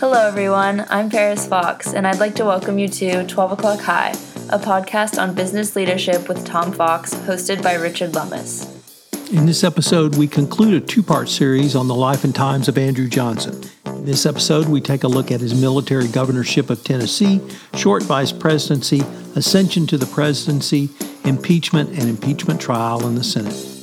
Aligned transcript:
Hello, 0.00 0.26
everyone. 0.26 0.86
I'm 0.88 1.10
Paris 1.10 1.46
Fox, 1.46 1.92
and 1.92 2.06
I'd 2.06 2.20
like 2.20 2.34
to 2.36 2.44
welcome 2.46 2.78
you 2.78 2.88
to 2.88 3.26
12 3.26 3.52
O'Clock 3.52 3.80
High, 3.80 4.12
a 4.48 4.58
podcast 4.58 5.20
on 5.20 5.34
business 5.34 5.76
leadership 5.76 6.26
with 6.26 6.42
Tom 6.46 6.72
Fox, 6.72 7.12
hosted 7.12 7.62
by 7.62 7.74
Richard 7.74 8.14
Lummis. 8.14 8.64
In 9.30 9.44
this 9.44 9.62
episode, 9.62 10.16
we 10.16 10.26
conclude 10.26 10.72
a 10.72 10.80
two 10.80 11.02
part 11.02 11.28
series 11.28 11.76
on 11.76 11.86
the 11.86 11.94
life 11.94 12.24
and 12.24 12.34
times 12.34 12.66
of 12.66 12.78
Andrew 12.78 13.08
Johnson. 13.08 13.62
In 13.84 14.06
this 14.06 14.24
episode, 14.24 14.70
we 14.70 14.80
take 14.80 15.04
a 15.04 15.08
look 15.08 15.30
at 15.30 15.42
his 15.42 15.54
military 15.54 16.08
governorship 16.08 16.70
of 16.70 16.82
Tennessee, 16.82 17.42
short 17.74 18.02
vice 18.02 18.32
presidency, 18.32 19.02
ascension 19.36 19.86
to 19.88 19.98
the 19.98 20.06
presidency, 20.06 20.88
impeachment, 21.26 21.90
and 21.90 22.08
impeachment 22.08 22.58
trial 22.58 23.06
in 23.06 23.16
the 23.16 23.22
Senate. 23.22 23.79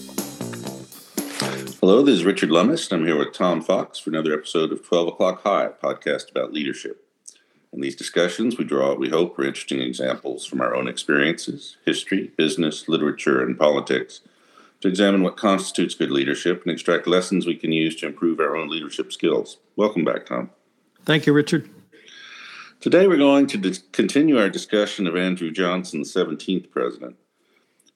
Hello, 1.87 2.03
this 2.03 2.15
is 2.15 2.25
Richard 2.25 2.51
Lummis, 2.51 2.91
and 2.91 2.99
I'm 2.99 3.07
here 3.07 3.17
with 3.17 3.31
Tom 3.31 3.61
Fox 3.61 3.97
for 3.97 4.09
another 4.09 4.33
episode 4.33 4.73
of 4.73 4.85
12 4.85 5.07
O'Clock 5.07 5.43
High, 5.43 5.67
a 5.67 5.69
podcast 5.69 6.29
about 6.29 6.51
leadership. 6.51 7.07
In 7.71 7.79
these 7.79 7.95
discussions, 7.95 8.57
we 8.57 8.65
draw 8.65 8.89
what 8.89 8.99
we 8.99 9.07
hope 9.07 9.39
are 9.39 9.45
interesting 9.45 9.79
examples 9.79 10.45
from 10.45 10.59
our 10.59 10.75
own 10.75 10.89
experiences, 10.89 11.77
history, 11.85 12.33
business, 12.35 12.89
literature, 12.89 13.41
and 13.41 13.57
politics 13.57 14.19
to 14.81 14.89
examine 14.89 15.23
what 15.23 15.37
constitutes 15.37 15.95
good 15.95 16.11
leadership 16.11 16.61
and 16.63 16.73
extract 16.73 17.07
lessons 17.07 17.45
we 17.45 17.55
can 17.55 17.71
use 17.71 17.95
to 18.01 18.07
improve 18.07 18.41
our 18.41 18.57
own 18.57 18.67
leadership 18.67 19.13
skills. 19.13 19.55
Welcome 19.77 20.03
back, 20.03 20.25
Tom. 20.25 20.49
Thank 21.05 21.25
you, 21.25 21.31
Richard. 21.31 21.69
Today, 22.81 23.07
we're 23.07 23.15
going 23.15 23.47
to 23.47 23.57
dis- 23.57 23.83
continue 23.93 24.37
our 24.37 24.49
discussion 24.49 25.07
of 25.07 25.15
Andrew 25.15 25.51
Johnson, 25.51 26.01
the 26.01 26.05
17th 26.05 26.69
president. 26.69 27.15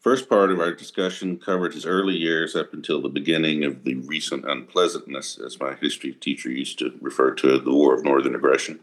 First 0.01 0.27
part 0.27 0.51
of 0.51 0.59
our 0.59 0.73
discussion 0.73 1.37
covered 1.37 1.75
his 1.75 1.85
early 1.85 2.15
years 2.15 2.55
up 2.55 2.73
until 2.73 3.03
the 3.03 3.07
beginning 3.07 3.63
of 3.63 3.83
the 3.83 3.95
recent 3.95 4.49
unpleasantness, 4.49 5.37
as 5.37 5.59
my 5.59 5.75
history 5.75 6.13
teacher 6.13 6.49
used 6.49 6.79
to 6.79 6.97
refer 6.99 7.35
to 7.35 7.53
it, 7.53 7.65
the 7.65 7.71
War 7.71 7.93
of 7.93 8.03
Northern 8.03 8.33
Aggression. 8.33 8.79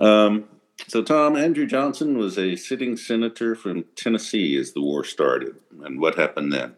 Um, 0.00 0.48
so, 0.88 1.04
Tom, 1.04 1.36
Andrew 1.36 1.64
Johnson 1.64 2.18
was 2.18 2.36
a 2.36 2.56
sitting 2.56 2.96
senator 2.96 3.54
from 3.54 3.84
Tennessee 3.94 4.56
as 4.56 4.72
the 4.72 4.82
war 4.82 5.04
started. 5.04 5.54
And 5.84 6.00
what 6.00 6.16
happened 6.16 6.52
then? 6.52 6.74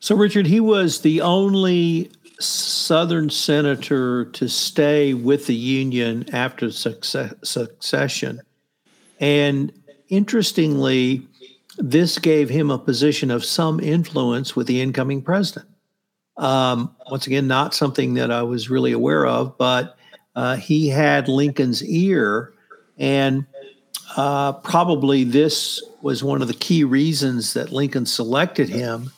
So, 0.00 0.16
Richard, 0.16 0.48
he 0.48 0.58
was 0.58 1.02
the 1.02 1.20
only 1.20 2.10
Southern 2.40 3.30
senator 3.30 4.24
to 4.24 4.48
stay 4.48 5.14
with 5.14 5.46
the 5.46 5.54
Union 5.54 6.28
after 6.34 6.72
success- 6.72 7.34
succession. 7.44 8.40
And 9.20 9.72
interestingly, 10.08 11.28
this 11.78 12.18
gave 12.18 12.48
him 12.48 12.70
a 12.70 12.78
position 12.78 13.30
of 13.30 13.44
some 13.44 13.80
influence 13.80 14.54
with 14.54 14.66
the 14.66 14.80
incoming 14.80 15.22
president. 15.22 15.68
Um, 16.36 16.94
once 17.10 17.26
again, 17.26 17.46
not 17.46 17.74
something 17.74 18.14
that 18.14 18.30
I 18.30 18.42
was 18.42 18.70
really 18.70 18.92
aware 18.92 19.26
of, 19.26 19.56
but 19.58 19.96
uh, 20.34 20.56
he 20.56 20.88
had 20.88 21.28
Lincoln's 21.28 21.84
ear, 21.84 22.52
and 22.98 23.46
uh, 24.16 24.54
probably 24.54 25.24
this 25.24 25.82
was 26.00 26.24
one 26.24 26.42
of 26.42 26.48
the 26.48 26.54
key 26.54 26.84
reasons 26.84 27.54
that 27.54 27.70
Lincoln 27.70 28.06
selected 28.06 28.68
him 28.68 29.10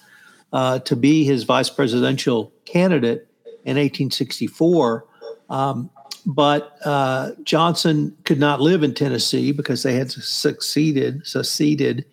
uh, 0.52 0.80
to 0.80 0.96
be 0.96 1.24
his 1.24 1.44
vice 1.44 1.70
presidential 1.70 2.52
candidate 2.64 3.28
in 3.64 3.76
1864. 3.76 5.06
Um, 5.50 5.90
but 6.26 6.78
uh, 6.84 7.32
Johnson 7.42 8.16
could 8.24 8.38
not 8.38 8.60
live 8.60 8.82
in 8.82 8.94
Tennessee 8.94 9.52
because 9.52 9.82
they 9.82 9.94
had 9.94 10.10
succeeded, 10.10 11.26
seceded 11.26 12.04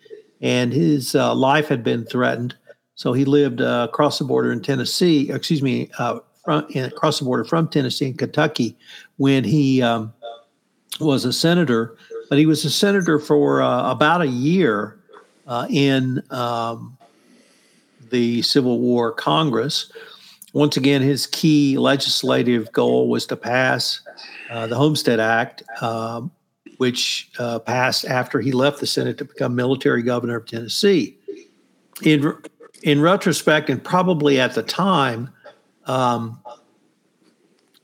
and 0.42 0.72
his 0.72 1.14
uh, 1.14 1.34
life 1.34 1.68
had 1.68 1.82
been 1.82 2.04
threatened. 2.04 2.54
So 2.94 3.12
he 3.12 3.24
lived 3.24 3.60
uh, 3.60 3.86
across 3.88 4.18
the 4.18 4.24
border 4.24 4.52
in 4.52 4.60
Tennessee, 4.60 5.30
excuse 5.30 5.62
me, 5.62 5.90
uh, 5.98 6.18
from, 6.44 6.66
across 6.74 7.20
the 7.20 7.24
border 7.24 7.44
from 7.44 7.68
Tennessee 7.68 8.06
and 8.06 8.18
Kentucky 8.18 8.76
when 9.16 9.44
he 9.44 9.80
um, 9.80 10.12
was 11.00 11.24
a 11.24 11.32
senator. 11.32 11.96
But 12.28 12.38
he 12.38 12.46
was 12.46 12.64
a 12.64 12.70
senator 12.70 13.18
for 13.18 13.62
uh, 13.62 13.90
about 13.90 14.20
a 14.20 14.26
year 14.26 14.98
uh, 15.46 15.66
in 15.70 16.22
um, 16.30 16.96
the 18.10 18.42
Civil 18.42 18.78
War 18.78 19.12
Congress. 19.12 19.90
Once 20.52 20.76
again, 20.76 21.00
his 21.02 21.26
key 21.26 21.78
legislative 21.78 22.70
goal 22.72 23.08
was 23.08 23.26
to 23.26 23.36
pass 23.36 24.00
uh, 24.50 24.66
the 24.66 24.76
Homestead 24.76 25.18
Act, 25.18 25.62
um, 25.82 26.30
which 26.82 27.30
uh, 27.38 27.60
passed 27.60 28.04
after 28.04 28.40
he 28.40 28.50
left 28.50 28.80
the 28.80 28.88
Senate 28.88 29.16
to 29.16 29.24
become 29.24 29.54
military 29.54 30.02
governor 30.02 30.38
of 30.38 30.46
Tennessee. 30.46 31.16
In 32.02 32.36
in 32.82 33.00
retrospect, 33.00 33.70
and 33.70 33.84
probably 33.84 34.40
at 34.40 34.56
the 34.56 34.64
time, 34.64 35.30
um, 35.86 36.40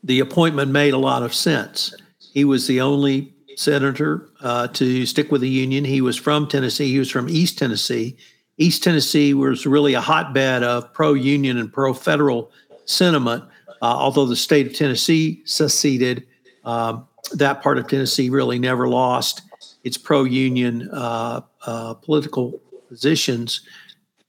the 0.03 0.19
appointment 0.19 0.72
made 0.72 0.94
a 0.94 0.98
lot 0.98 1.22
of 1.22 1.32
sense. 1.32 1.94
He 2.34 2.44
was 2.44 2.66
the 2.66 2.81
only 2.81 3.32
senator 3.54 4.28
uh, 4.41 4.66
to 4.66 5.06
stick 5.06 5.30
with 5.30 5.42
the 5.42 5.48
Union. 5.48 5.84
He 5.84 6.00
was 6.00 6.16
from 6.16 6.48
Tennessee. 6.48 6.91
He 6.91 6.98
was 6.98 7.09
from 7.09 7.28
East 7.28 7.56
Tennessee. 7.56 8.16
East 8.56 8.82
Tennessee 8.82 9.32
was 9.32 9.65
really 9.65 9.94
a 9.94 10.00
hotbed 10.00 10.65
of 10.65 10.92
pro-union 10.92 11.56
and 11.56 11.72
pro-federal 11.72 12.50
sentiment. 12.84 13.44
Uh, 13.80 13.84
although 13.84 14.26
the 14.26 14.34
state 14.34 14.66
of 14.66 14.75
Tennessee 14.75 15.41
seceded, 15.44 16.26
um, 16.68 17.08
that 17.32 17.62
part 17.62 17.78
of 17.78 17.88
Tennessee 17.88 18.28
really 18.28 18.58
never 18.58 18.88
lost 18.88 19.40
its 19.84 19.96
pro-union 19.96 20.90
uh, 20.92 21.40
uh, 21.64 21.94
political 21.94 22.60
positions 22.88 23.62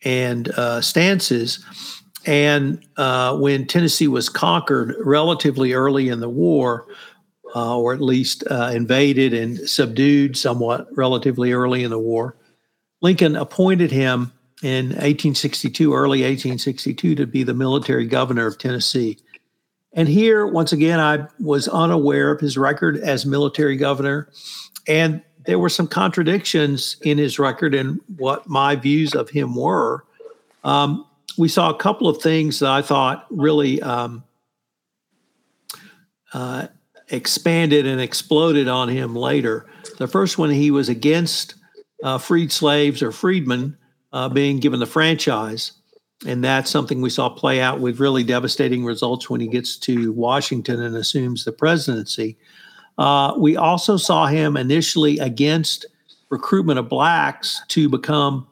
and 0.06 0.48
uh, 0.52 0.80
stances. 0.80 1.64
And 2.26 2.86
uh, 2.96 3.38
when 3.38 3.68
Tennessee 3.68 4.08
was 4.08 4.30
conquered 4.30 4.96
relatively 5.02 5.74
early 5.74 6.08
in 6.08 6.22
the 6.22 6.30
war, 6.30 6.88
uh, 7.54 7.78
or 7.78 7.94
at 7.94 8.00
least 8.00 8.46
uh, 8.50 8.72
invaded 8.74 9.34
and 9.34 9.58
subdued 9.70 10.38
somewhat 10.38 10.88
relatively 10.96 11.52
early 11.52 11.84
in 11.84 11.90
the 11.90 12.00
war, 12.00 12.38
Lincoln 13.02 13.36
appointed 13.36 13.92
him 13.92 14.32
in 14.64 14.88
1862, 14.90 15.94
early 15.94 16.20
1862, 16.20 17.16
to 17.16 17.28
be 17.28 17.44
the 17.44 17.54
military 17.54 18.06
governor 18.06 18.48
of 18.48 18.58
Tennessee. 18.58 19.18
And 19.94 20.08
here, 20.08 20.46
once 20.46 20.72
again, 20.72 21.00
I 21.00 21.28
was 21.40 21.68
unaware 21.68 22.32
of 22.32 22.40
his 22.40 22.58
record 22.58 22.98
as 22.98 23.26
military 23.26 23.76
governor. 23.76 24.30
And 24.88 25.24
there 25.46 25.60
were 25.60 25.70
some 25.70 25.88
contradictions 25.88 26.98
in 27.02 27.18
his 27.18 27.40
record 27.40 27.74
and 27.74 28.00
what 28.18 28.48
my 28.48 28.76
views 28.76 29.16
of 29.16 29.30
him 29.30 29.56
were. 29.56 30.06
Um, 30.64 31.06
we 31.38 31.48
saw 31.48 31.70
a 31.70 31.78
couple 31.78 32.08
of 32.08 32.22
things 32.22 32.60
that 32.60 32.70
I 32.70 32.82
thought 32.82 33.26
really 33.30 33.82
um, 33.82 34.24
uh, 36.34 36.68
expanded 37.10 37.88
and 37.88 38.00
exploded 38.00 38.68
on 38.68 38.90
him 38.90 39.16
later. 39.16 39.66
The 39.98 40.08
first 40.08 40.38
one, 40.38 40.50
he 40.50 40.70
was 40.70 40.90
against 40.90 41.56
uh, 42.04 42.18
freed 42.18 42.52
slaves 42.52 43.02
or 43.02 43.12
freedmen 43.12 43.78
uh, 44.14 44.30
being 44.30 44.60
given 44.60 44.80
the 44.80 44.86
franchise. 44.86 45.72
And 46.26 46.44
that's 46.44 46.70
something 46.70 47.02
we 47.02 47.10
saw 47.10 47.30
play 47.30 47.62
out 47.62 47.80
with 47.80 48.00
really 48.00 48.24
devastating 48.24 48.84
results 48.84 49.30
when 49.30 49.40
he 49.40 49.48
gets 49.48 49.78
to 49.78 50.12
Washington 50.12 50.82
and 50.82 50.96
assumes 50.96 51.46
the 51.46 51.52
presidency. 51.52 52.38
Uh, 52.98 53.34
we 53.38 53.56
also 53.56 53.96
saw 53.96 54.28
him 54.28 54.58
initially 54.58 55.18
against 55.20 55.86
recruitment 56.30 56.78
of 56.78 56.90
blacks 56.90 57.62
to 57.70 57.88
become 57.88 58.46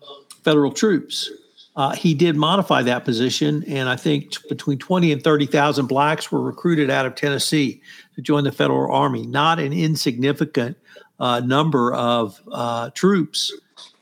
federal 0.43 0.71
troops. 0.71 1.29
Uh, 1.75 1.91
he 1.91 2.13
did 2.13 2.35
modify 2.35 2.81
that 2.81 3.05
position, 3.05 3.63
and 3.67 3.87
I 3.87 3.95
think 3.95 4.31
t- 4.31 4.39
between 4.49 4.79
20 4.79 5.11
and 5.11 5.23
30,000 5.23 5.85
blacks 5.85 6.31
were 6.31 6.41
recruited 6.41 6.89
out 6.89 7.05
of 7.05 7.13
Tennessee 7.15 7.81
to 8.15 8.21
join 8.21 8.45
the 8.45 8.51
federal 8.51 8.91
army. 8.91 9.27
Not 9.27 9.59
an 9.59 9.73
insignificant 9.73 10.75
uh, 11.19 11.41
number 11.41 11.93
of 11.93 12.41
uh, 12.51 12.89
troops 12.91 13.53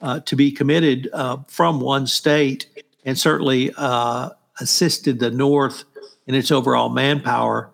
uh, 0.01 0.19
to 0.21 0.35
be 0.35 0.51
committed 0.51 1.09
uh, 1.11 1.37
from 1.47 1.81
one 1.81 2.07
state 2.07 2.67
and 3.05 3.17
certainly 3.17 3.71
uh, 3.77 4.29
assisted 4.59 5.19
the 5.19 5.31
North 5.31 5.85
in 6.27 6.35
its 6.35 6.51
overall 6.51 6.89
manpower 6.89 7.71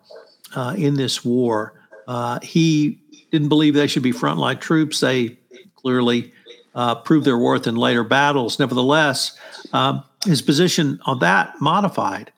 uh, 0.56 0.75
in 0.78 0.96
this 0.96 1.24
war. 1.24 1.74
Uh, 2.08 2.40
he 2.42 3.02
didn't 3.32 3.50
believe 3.50 3.73
they 3.73 3.88
should 3.88 4.03
be 4.03 4.11
frontline 4.11 4.59
troops. 4.59 5.00
They 5.00 5.40
clearly 5.76 6.34
uh, 6.76 6.96
proved 6.96 7.26
their 7.26 7.38
worth 7.38 7.66
in 7.66 7.76
later 7.76 8.03
battles. 8.03 8.59
Nevertheless, 8.59 9.38
um, 9.73 10.03
his 10.26 10.41
position 10.41 11.00
on 11.05 11.20
that 11.20 11.59
modified. 11.61 12.32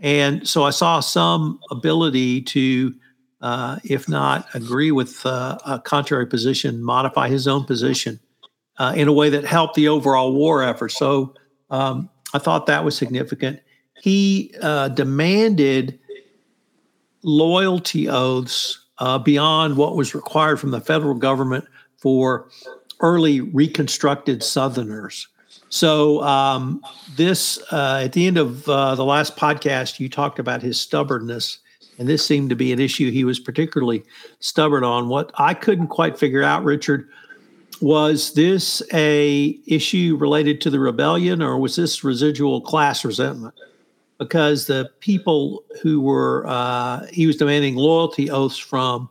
And 0.00 0.46
so 0.48 0.64
I 0.64 0.70
saw 0.70 1.00
some 1.00 1.60
ability 1.70 2.42
to, 2.42 2.94
uh, 3.40 3.78
if 3.84 4.08
not 4.08 4.48
agree 4.54 4.90
with 4.90 5.24
uh, 5.24 5.58
a 5.64 5.78
contrary 5.78 6.26
position, 6.26 6.82
modify 6.82 7.28
his 7.28 7.46
own 7.46 7.64
position 7.64 8.18
in 8.96 9.08
a 9.08 9.12
way 9.12 9.28
that 9.28 9.44
helped 9.44 9.74
the 9.74 9.88
overall 9.88 10.32
war 10.32 10.62
effort. 10.62 10.88
So 10.88 11.34
um, 11.68 12.08
I 12.32 12.38
thought 12.38 12.66
that 12.66 12.84
was 12.84 12.96
significant. 12.96 13.60
He 14.00 14.54
uh, 14.62 14.88
demanded 14.88 15.98
loyalty 17.22 18.08
oaths 18.08 18.78
uh, 18.98 19.18
beyond 19.18 19.76
what 19.76 19.96
was 19.96 20.14
required 20.14 20.60
from 20.60 20.70
the 20.70 20.80
federal 20.80 21.14
government 21.14 21.64
for 21.98 22.48
early 23.00 23.40
reconstructed 23.40 24.42
Southerners. 24.42 25.26
So, 25.68 26.22
um, 26.22 26.82
this 27.16 27.60
uh, 27.72 28.02
at 28.04 28.12
the 28.12 28.26
end 28.26 28.38
of 28.38 28.68
uh, 28.68 28.94
the 28.94 29.04
last 29.04 29.36
podcast, 29.36 30.00
you 30.00 30.08
talked 30.08 30.38
about 30.38 30.62
his 30.62 30.80
stubbornness 30.80 31.60
And 32.00 32.08
this 32.08 32.24
seemed 32.24 32.48
to 32.48 32.56
be 32.56 32.72
an 32.72 32.80
issue 32.80 33.10
he 33.10 33.24
was 33.24 33.38
particularly 33.38 34.02
stubborn 34.40 34.84
on. 34.84 35.08
What 35.08 35.30
I 35.34 35.52
couldn't 35.52 35.88
quite 35.88 36.18
figure 36.18 36.42
out, 36.42 36.64
Richard, 36.64 37.08
was 37.80 38.34
this 38.34 38.82
a 38.92 39.58
issue 39.66 40.16
related 40.18 40.60
to 40.62 40.70
the 40.70 40.78
rebellion 40.78 41.42
or 41.42 41.58
was 41.58 41.76
this 41.76 42.04
residual 42.04 42.60
class 42.60 43.04
resentment? 43.04 43.54
Because 44.18 44.66
the 44.66 44.90
people 45.00 45.64
who 45.82 46.00
were 46.00 46.46
uh, 46.46 47.06
he 47.06 47.26
was 47.26 47.36
demanding 47.36 47.76
loyalty 47.76 48.30
oaths 48.30 48.58
from 48.58 49.08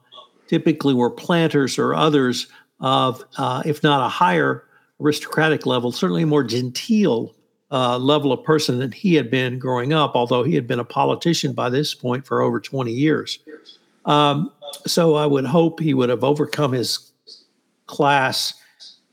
typically 0.47 0.93
were 0.93 1.09
planters 1.09 1.77
or 1.79 1.95
others 1.95 2.47
of, 2.79 3.23
uh, 3.37 3.61
if 3.65 3.83
not 3.83 4.05
a 4.05 4.09
higher 4.09 4.65
aristocratic 4.99 5.65
level, 5.65 5.91
certainly 5.91 6.23
a 6.23 6.27
more 6.27 6.43
genteel 6.43 7.33
uh, 7.71 7.97
level 7.97 8.31
of 8.31 8.43
person 8.43 8.79
than 8.79 8.91
he 8.91 9.13
had 9.13 9.29
been 9.29 9.59
growing 9.59 9.93
up, 9.93 10.13
although 10.15 10.43
he 10.43 10.55
had 10.55 10.67
been 10.67 10.79
a 10.79 10.85
politician 10.85 11.53
by 11.53 11.69
this 11.69 11.93
point 11.93 12.25
for 12.25 12.41
over 12.41 12.59
20 12.59 12.91
years. 12.91 13.39
Um, 14.05 14.51
so 14.85 15.15
I 15.15 15.25
would 15.25 15.45
hope 15.45 15.79
he 15.79 15.93
would 15.93 16.09
have 16.09 16.23
overcome 16.23 16.71
his 16.71 17.08
class, 17.89 18.53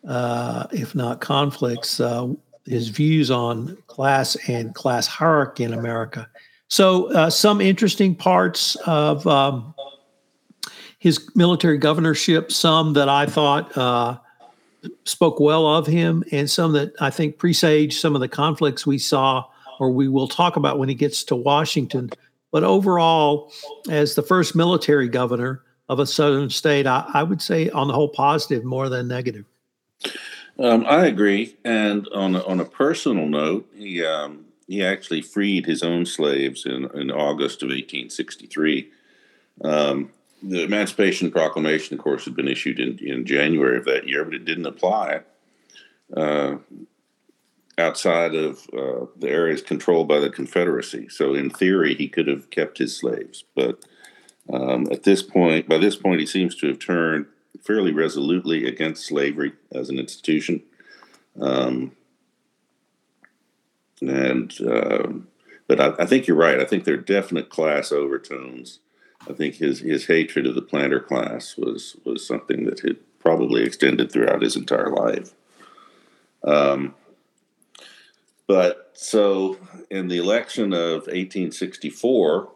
uh, 0.07 0.67
if 0.71 0.95
not 0.95 1.21
conflicts, 1.21 1.99
uh, 1.99 2.29
his 2.67 2.89
views 2.89 3.31
on 3.31 3.77
class 3.87 4.37
and 4.49 4.75
class 4.75 5.07
hierarchy 5.07 5.65
in 5.65 5.73
America. 5.73 6.29
So, 6.69 7.13
uh, 7.13 7.31
some 7.31 7.61
interesting 7.61 8.15
parts 8.15 8.77
of 8.87 9.27
um, 9.27 9.75
his 10.99 11.31
military 11.35 11.79
governorship, 11.79 12.53
some 12.53 12.93
that 12.95 13.09
I 13.09 13.27
thought 13.27 13.77
uh, 13.79 14.19
spoke 15.05 15.41
well 15.41 15.67
of 15.67 15.87
him, 15.87 16.23
and 16.33 16.51
some 16.51 16.73
that 16.73 16.93
I 17.01 17.11
think 17.11 17.39
presage 17.39 17.99
some 17.99 18.15
of 18.15 18.21
the 18.21 18.29
conflicts 18.29 18.87
we 18.87 18.99
saw 18.99 19.45
or 19.79 19.91
we 19.91 20.09
will 20.09 20.29
talk 20.29 20.57
about 20.57 20.79
when 20.79 20.89
he 20.89 20.95
gets 20.95 21.25
to 21.25 21.37
Washington. 21.37 22.11
But 22.51 22.65
overall, 22.65 23.53
as 23.89 24.15
the 24.15 24.23
first 24.23 24.57
military 24.57 25.09
governor 25.09 25.63
of 25.89 26.01
a 26.01 26.07
southern 26.07 26.51
state, 26.51 26.87
I, 26.87 27.09
I 27.15 27.23
would 27.23 27.41
say 27.41 27.71
on 27.71 27.89
the 27.89 27.95
whole 27.95 28.09
positive 28.09 28.65
more 28.65 28.89
than 28.89 29.09
negative. 29.09 29.45
Um, 30.59 30.85
I 30.87 31.07
agree. 31.07 31.57
And 31.65 32.09
on 32.15 32.35
a, 32.35 32.43
on 32.45 32.61
a 32.61 32.65
personal 32.65 33.27
note, 33.27 33.69
he 33.75 34.05
um, 34.05 34.47
he 34.67 34.85
actually 34.85 35.23
freed 35.23 35.67
his 35.67 35.83
own 35.83 36.07
slaves 36.07 36.67
in, 36.67 36.91
in 36.95 37.11
August 37.11 37.63
of 37.63 37.69
1863. 37.69 38.91
Um, 39.65 40.11
the 40.43 40.65
Emancipation 40.65 41.31
Proclamation, 41.31 41.97
of 41.97 42.03
course, 42.03 42.25
had 42.25 42.35
been 42.35 42.49
issued 42.49 42.81
in, 42.81 42.99
in 42.99 43.25
January 43.25 43.79
of 43.79 43.85
that 43.85 44.09
year, 44.09 44.25
but 44.25 44.35
it 44.35 44.45
didn't 44.45 44.67
apply 44.67 45.21
uh, 46.17 46.57
outside 47.79 48.35
of 48.35 48.69
uh, 48.73 49.07
the 49.17 49.29
areas 49.29 49.63
controlled 49.63 50.09
by 50.09 50.19
the 50.19 50.31
Confederacy. 50.31 51.09
So, 51.09 51.35
in 51.35 51.51
theory, 51.51 51.95
he 51.95 52.09
could 52.09 52.27
have 52.27 52.51
kept 52.51 52.79
his 52.79 52.97
slaves. 52.97 53.45
But 53.55 53.85
um, 54.53 54.87
at 54.91 55.03
this 55.03 55.23
point, 55.23 55.69
by 55.69 55.79
this 55.79 55.97
point, 55.97 56.21
he 56.21 56.27
seems 56.27 56.55
to 56.57 56.69
have 56.69 56.79
turned 56.79 57.27
fairly 57.63 57.93
resolutely 57.93 58.67
against 58.67 59.07
slavery 59.07 59.53
as 59.73 59.89
an 59.89 59.99
institution. 59.99 60.63
Um, 61.41 61.93
and 64.01 64.53
uh, 64.61 65.09
but 65.67 65.81
I, 65.81 66.03
I, 66.03 66.07
think 66.07 66.27
you're 66.27 66.37
right. 66.37 66.61
I 66.61 66.65
think 66.65 66.85
there 66.85 66.95
are 66.95 66.99
definite 66.99 67.51
class 67.51 67.91
overtones 67.91 68.79
I 69.29 69.33
think 69.33 69.57
his 69.57 69.81
his 69.81 70.07
hatred 70.07 70.47
of 70.47 70.55
the 70.55 70.63
planter 70.63 71.01
class 71.01 71.57
was 71.57 71.97
was 72.05 72.27
something 72.27 72.65
that 72.65 72.81
had 72.81 72.99
probably 73.19 73.65
extended 73.65 74.11
throughout 74.11 74.43
his 74.43 74.57
entire 74.57 74.91
life. 74.91 75.33
Um, 76.45 76.95
but 78.47 78.93
so 78.95 79.59
in 79.91 80.07
the 80.07 80.19
election 80.19 80.73
of 80.73 81.07
1864, 81.09 82.53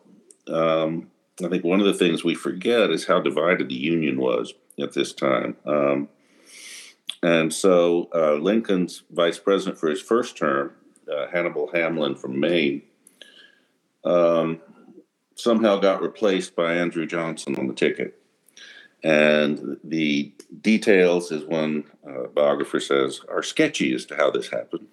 um, 0.47 1.11
I 1.47 1.51
think 1.51 1.65
one 1.65 1.81
of 1.81 1.87
the 1.87 1.95
things 1.95 2.25
we 2.25 2.35
forget 2.35 2.91
is 2.91 3.07
how 3.07 3.21
divided 3.21 3.69
the 3.69 3.75
Union 3.75 4.21
was 4.21 4.55
at 4.81 4.93
this 4.93 5.13
time. 5.13 5.57
Um, 5.67 6.09
and 7.23 7.53
so 7.53 8.09
uh, 8.15 8.35
Lincoln's 8.35 9.03
vice 9.11 9.39
president 9.39 9.79
for 9.79 9.91
his 9.91 10.01
first 10.01 10.37
term, 10.37 10.73
uh, 11.11 11.27
Hannibal 11.33 11.71
Hamlin 11.73 12.15
from 12.15 12.41
Maine, 12.41 12.83
um, 14.05 14.61
somehow 15.35 15.77
got 15.77 16.03
replaced 16.03 16.55
by 16.55 16.75
Andrew 16.75 17.07
Johnson 17.07 17.57
on 17.57 17.67
the 17.67 17.75
ticket. 17.75 18.17
And 19.03 19.79
the 19.83 20.33
details, 20.61 21.33
as 21.33 21.45
one 21.45 21.85
uh, 22.07 22.27
biographer 22.35 22.81
says, 22.81 23.21
are 23.29 23.43
sketchy 23.43 23.95
as 23.95 24.05
to 24.07 24.17
how 24.17 24.31
this 24.31 24.51
happened. 24.51 24.87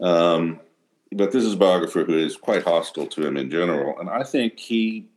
Um, 0.00 0.60
but 1.12 1.32
this 1.32 1.44
is 1.44 1.54
a 1.54 1.56
biographer 1.56 2.04
who 2.04 2.16
is 2.16 2.36
quite 2.36 2.62
hostile 2.62 3.06
to 3.06 3.26
him 3.26 3.36
in 3.36 3.50
general. 3.50 3.98
And 3.98 4.08
I 4.08 4.22
think 4.22 4.58
he, 4.58 5.08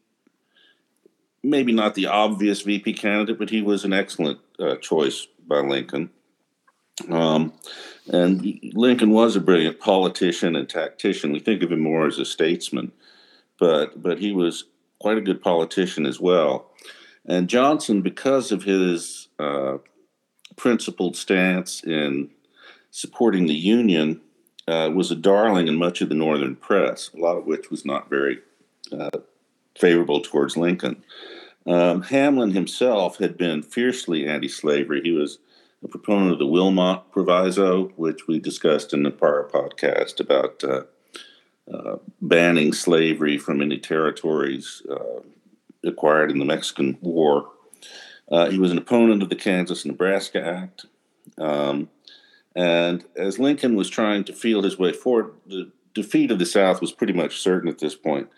maybe 1.43 1.71
not 1.71 1.95
the 1.95 2.07
obvious 2.07 2.61
VP 2.61 2.93
candidate, 2.93 3.37
but 3.37 3.49
he 3.49 3.61
was 3.61 3.83
an 3.83 3.93
excellent 3.93 4.39
uh, 4.59 4.75
choice 4.77 5.27
by 5.47 5.59
Lincoln. 5.59 6.09
Um, 7.09 7.53
and 8.07 8.59
Lincoln 8.73 9.11
was 9.11 9.35
a 9.35 9.41
brilliant 9.41 9.79
politician 9.79 10.55
and 10.55 10.69
tactician. 10.69 11.31
We 11.31 11.39
think 11.39 11.63
of 11.63 11.71
him 11.71 11.81
more 11.81 12.07
as 12.07 12.19
a 12.19 12.25
statesman 12.25 12.91
but 13.63 14.01
but 14.01 14.19
he 14.19 14.33
was 14.33 14.65
quite 14.99 15.17
a 15.17 15.21
good 15.21 15.41
politician 15.41 16.05
as 16.05 16.19
well. 16.19 16.69
And 17.25 17.49
Johnson, 17.49 18.01
because 18.01 18.51
of 18.51 18.63
his 18.63 19.29
uh, 19.39 19.77
principled 20.57 21.15
stance 21.15 21.81
in 21.83 22.29
supporting 22.91 23.45
the 23.47 23.53
Union, 23.53 24.19
uh, 24.67 24.91
was 24.93 25.11
a 25.11 25.15
darling 25.15 25.69
in 25.69 25.77
much 25.77 26.01
of 26.01 26.09
the 26.09 26.15
Northern 26.15 26.57
press, 26.57 27.09
a 27.13 27.17
lot 27.17 27.37
of 27.37 27.45
which 27.45 27.71
was 27.71 27.85
not 27.85 28.09
very 28.09 28.39
uh, 28.91 29.19
favorable 29.79 30.19
towards 30.19 30.57
Lincoln. 30.57 31.03
Um, 31.65 32.01
Hamlin 32.03 32.51
himself 32.51 33.17
had 33.17 33.37
been 33.37 33.63
fiercely 33.63 34.27
anti 34.27 34.47
slavery. 34.47 35.01
He 35.03 35.11
was 35.11 35.39
a 35.83 35.87
proponent 35.87 36.31
of 36.31 36.39
the 36.39 36.47
Wilmot 36.47 37.11
Proviso, 37.11 37.85
which 37.95 38.27
we 38.27 38.39
discussed 38.39 38.93
in 38.93 39.03
the 39.03 39.11
prior 39.11 39.49
podcast 39.51 40.19
about 40.19 40.63
uh, 40.63 40.83
uh, 41.71 41.97
banning 42.21 42.73
slavery 42.73 43.37
from 43.37 43.61
any 43.61 43.77
territories 43.77 44.81
uh, 44.89 45.21
acquired 45.83 46.31
in 46.31 46.39
the 46.39 46.45
Mexican 46.45 46.97
War. 47.01 47.49
Uh, 48.31 48.49
he 48.49 48.57
was 48.57 48.71
an 48.71 48.77
opponent 48.77 49.21
of 49.21 49.29
the 49.29 49.35
Kansas 49.35 49.85
Nebraska 49.85 50.45
Act. 50.45 50.85
Um, 51.37 51.89
and 52.55 53.03
as 53.15 53.39
Lincoln 53.39 53.75
was 53.75 53.89
trying 53.89 54.23
to 54.25 54.33
feel 54.33 54.61
his 54.61 54.77
way 54.77 54.91
forward, 54.91 55.33
the 55.47 55.71
defeat 55.93 56.31
of 56.31 56.39
the 56.39 56.45
South 56.45 56.81
was 56.81 56.91
pretty 56.91 57.13
much 57.13 57.39
certain 57.39 57.69
at 57.69 57.79
this 57.79 57.95
point. 57.95 58.29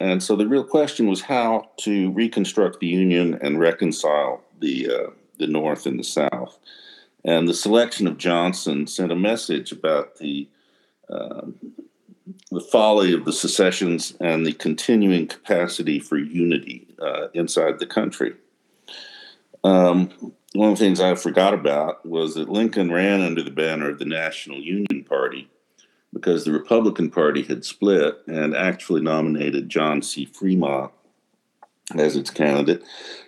And 0.00 0.22
so 0.22 0.36
the 0.36 0.46
real 0.46 0.64
question 0.64 1.08
was 1.08 1.22
how 1.22 1.70
to 1.78 2.10
reconstruct 2.12 2.80
the 2.80 2.86
Union 2.86 3.38
and 3.42 3.58
reconcile 3.58 4.42
the, 4.60 4.90
uh, 4.90 5.10
the 5.38 5.46
North 5.46 5.86
and 5.86 5.98
the 5.98 6.04
South. 6.04 6.58
And 7.24 7.48
the 7.48 7.54
selection 7.54 8.06
of 8.06 8.16
Johnson 8.16 8.86
sent 8.86 9.10
a 9.10 9.16
message 9.16 9.72
about 9.72 10.16
the 10.16 10.48
um, 11.10 11.54
the 12.50 12.60
folly 12.60 13.12
of 13.12 13.24
the 13.24 13.32
secessions 13.32 14.14
and 14.20 14.44
the 14.44 14.52
continuing 14.52 15.26
capacity 15.26 15.98
for 15.98 16.18
unity 16.18 16.86
uh, 17.00 17.28
inside 17.34 17.78
the 17.78 17.86
country. 17.86 18.34
Um, 19.64 20.10
one 20.54 20.72
of 20.72 20.78
the 20.78 20.84
things 20.84 21.00
I 21.00 21.14
forgot 21.14 21.54
about 21.54 22.04
was 22.06 22.34
that 22.34 22.48
Lincoln 22.48 22.90
ran 22.90 23.20
under 23.20 23.42
the 23.42 23.50
banner 23.50 23.90
of 23.90 23.98
the 23.98 24.04
National 24.04 24.58
Union 24.58 25.04
Party 25.04 25.48
because 26.12 26.44
the 26.44 26.52
Republican 26.52 27.10
Party 27.10 27.42
had 27.42 27.64
split 27.64 28.18
and 28.26 28.54
actually 28.54 29.00
nominated 29.00 29.68
John 29.68 30.02
C. 30.02 30.24
Fremont 30.24 30.92
as 31.96 32.16
its 32.16 32.30
candidate. 32.30 32.82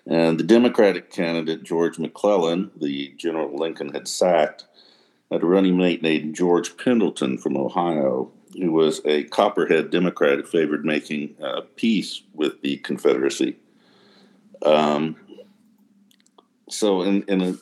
And 0.07 0.39
the 0.39 0.45
Democratic 0.45 1.11
candidate, 1.11 1.63
George 1.63 1.99
McClellan, 1.99 2.71
the 2.77 3.15
General 3.17 3.55
Lincoln 3.55 3.93
had 3.93 4.09
sacked, 4.09 4.65
had 5.31 5.43
a 5.43 5.47
running 5.47 5.77
mate 5.77 6.03
named 6.03 6.35
George 6.35 6.77
Pendleton 6.77 7.39
from 7.39 7.57
Ohio, 7.57 8.33
who 8.59 8.73
was 8.73 9.01
a 9.05 9.25
Copperhead 9.25 9.91
Democrat 9.91 10.39
who 10.39 10.45
favored 10.45 10.85
making 10.85 11.37
uh, 11.43 11.63
peace 11.77 12.23
with 12.35 12.61
the 12.63 12.79
Confederacy. 12.79 13.57
Um, 14.65 15.17
so, 16.69 17.03
in, 17.03 17.23
in, 17.23 17.41
a, 17.41 17.55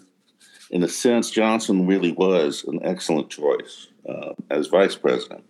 in 0.70 0.82
a 0.82 0.88
sense, 0.88 1.30
Johnson 1.30 1.86
really 1.86 2.12
was 2.12 2.64
an 2.64 2.80
excellent 2.82 3.30
choice 3.30 3.88
uh, 4.08 4.34
as 4.50 4.66
vice 4.66 4.96
president. 4.96 5.44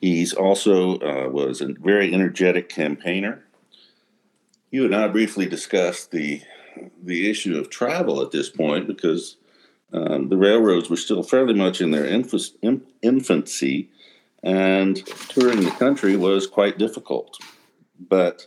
He's 0.00 0.32
also 0.32 0.98
uh, 0.98 1.28
was 1.28 1.60
a 1.60 1.72
very 1.72 2.12
energetic 2.12 2.68
campaigner. 2.68 3.44
You 4.70 4.84
and 4.84 4.94
I 4.94 5.08
briefly 5.08 5.46
discussed 5.46 6.10
the 6.10 6.42
the 7.02 7.28
issue 7.28 7.58
of 7.58 7.70
travel 7.70 8.22
at 8.22 8.30
this 8.30 8.48
point 8.48 8.86
because 8.86 9.36
um, 9.92 10.28
the 10.28 10.36
railroads 10.36 10.88
were 10.88 10.96
still 10.96 11.22
fairly 11.22 11.54
much 11.54 11.80
in 11.80 11.90
their 11.90 12.04
infancy, 12.04 13.88
and 14.42 15.06
touring 15.28 15.62
the 15.62 15.70
country 15.78 16.16
was 16.16 16.46
quite 16.46 16.78
difficult. 16.78 17.36
But 17.98 18.46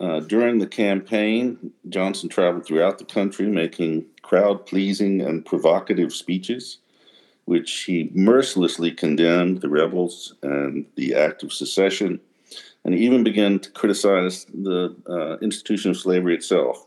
uh, 0.00 0.20
during 0.20 0.58
the 0.58 0.66
campaign, 0.66 1.72
Johnson 1.88 2.28
traveled 2.28 2.66
throughout 2.66 2.98
the 2.98 3.04
country 3.04 3.46
making 3.46 4.06
crowd 4.32 4.64
pleasing 4.64 5.20
and 5.20 5.44
provocative 5.44 6.10
speeches, 6.10 6.78
which 7.44 7.82
he 7.82 8.10
mercilessly 8.14 8.90
condemned 8.90 9.60
the 9.60 9.68
rebels 9.68 10.34
and 10.42 10.86
the 10.94 11.14
act 11.14 11.42
of 11.42 11.52
secession, 11.52 12.18
and 12.82 12.94
even 12.94 13.22
began 13.22 13.58
to 13.58 13.70
criticize 13.72 14.46
the 14.46 14.96
uh, 15.06 15.36
institution 15.44 15.90
of 15.90 15.98
slavery 15.98 16.34
itself, 16.34 16.86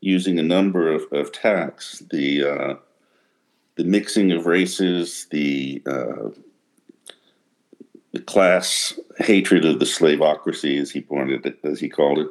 using 0.00 0.38
a 0.38 0.42
number 0.42 0.92
of, 0.92 1.04
of 1.10 1.28
attacks 1.28 2.00
the 2.10 2.44
uh, 2.44 2.74
the 3.76 3.84
mixing 3.84 4.30
of 4.30 4.44
races, 4.44 5.26
the 5.30 5.80
uh, 5.86 6.28
the 8.12 8.20
class 8.20 8.92
hatred 9.16 9.64
of 9.64 9.78
the 9.78 9.86
slaveocracy, 9.86 10.78
as 10.78 10.90
he 10.90 11.00
pointed 11.00 11.56
as 11.64 11.80
he 11.80 11.88
called 11.88 12.18
it, 12.18 12.28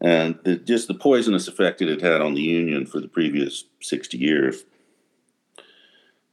and 0.00 0.38
the, 0.44 0.56
just 0.56 0.88
the 0.88 0.94
poisonous 0.94 1.48
effect 1.48 1.82
it 1.82 1.88
had 1.88 2.00
had 2.00 2.20
on 2.20 2.34
the 2.34 2.40
Union 2.40 2.86
for 2.86 3.00
the 3.00 3.08
previous 3.08 3.64
60 3.80 4.16
years. 4.16 4.64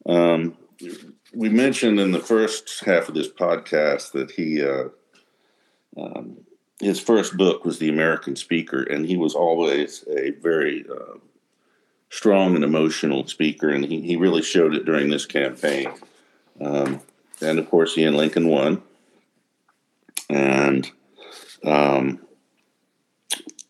Um, 0.05 0.57
we 1.33 1.49
mentioned 1.49 1.99
in 1.99 2.11
the 2.11 2.19
first 2.19 2.83
half 2.85 3.09
of 3.09 3.15
this 3.15 3.27
podcast 3.27 4.13
that 4.13 4.31
he, 4.31 4.63
uh, 4.63 4.89
um, 5.97 6.37
his 6.79 6.99
first 6.99 7.35
book 7.35 7.65
was 7.65 7.79
The 7.79 7.89
American 7.89 8.35
Speaker, 8.35 8.83
and 8.83 9.05
he 9.05 9.17
was 9.17 9.35
always 9.35 10.05
a 10.07 10.31
very 10.31 10.85
uh, 10.89 11.17
strong 12.09 12.55
and 12.55 12.63
emotional 12.63 13.27
speaker, 13.27 13.69
and 13.69 13.83
he, 13.83 14.01
he 14.01 14.15
really 14.15 14.41
showed 14.41 14.73
it 14.75 14.85
during 14.85 15.09
this 15.09 15.25
campaign. 15.25 15.91
Um, 16.61 17.01
and 17.41 17.59
of 17.59 17.69
course, 17.69 17.95
he 17.95 18.03
and 18.03 18.15
Lincoln 18.15 18.47
won. 18.47 18.81
And 20.29 20.89
um, 21.63 22.19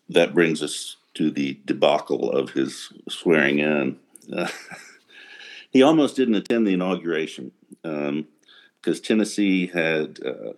that 0.08 0.34
brings 0.34 0.62
us 0.62 0.96
to 1.14 1.30
the 1.30 1.58
debacle 1.64 2.30
of 2.30 2.50
his 2.50 2.92
swearing 3.08 3.58
in. 3.58 3.98
Uh, 4.32 4.48
he 5.70 5.82
almost 5.82 6.16
didn't 6.16 6.36
attend 6.36 6.66
the 6.66 6.74
inauguration 6.74 7.52
um, 7.84 8.26
because 8.80 9.00
Tennessee 9.00 9.66
had 9.66 10.18
uh, 10.24 10.52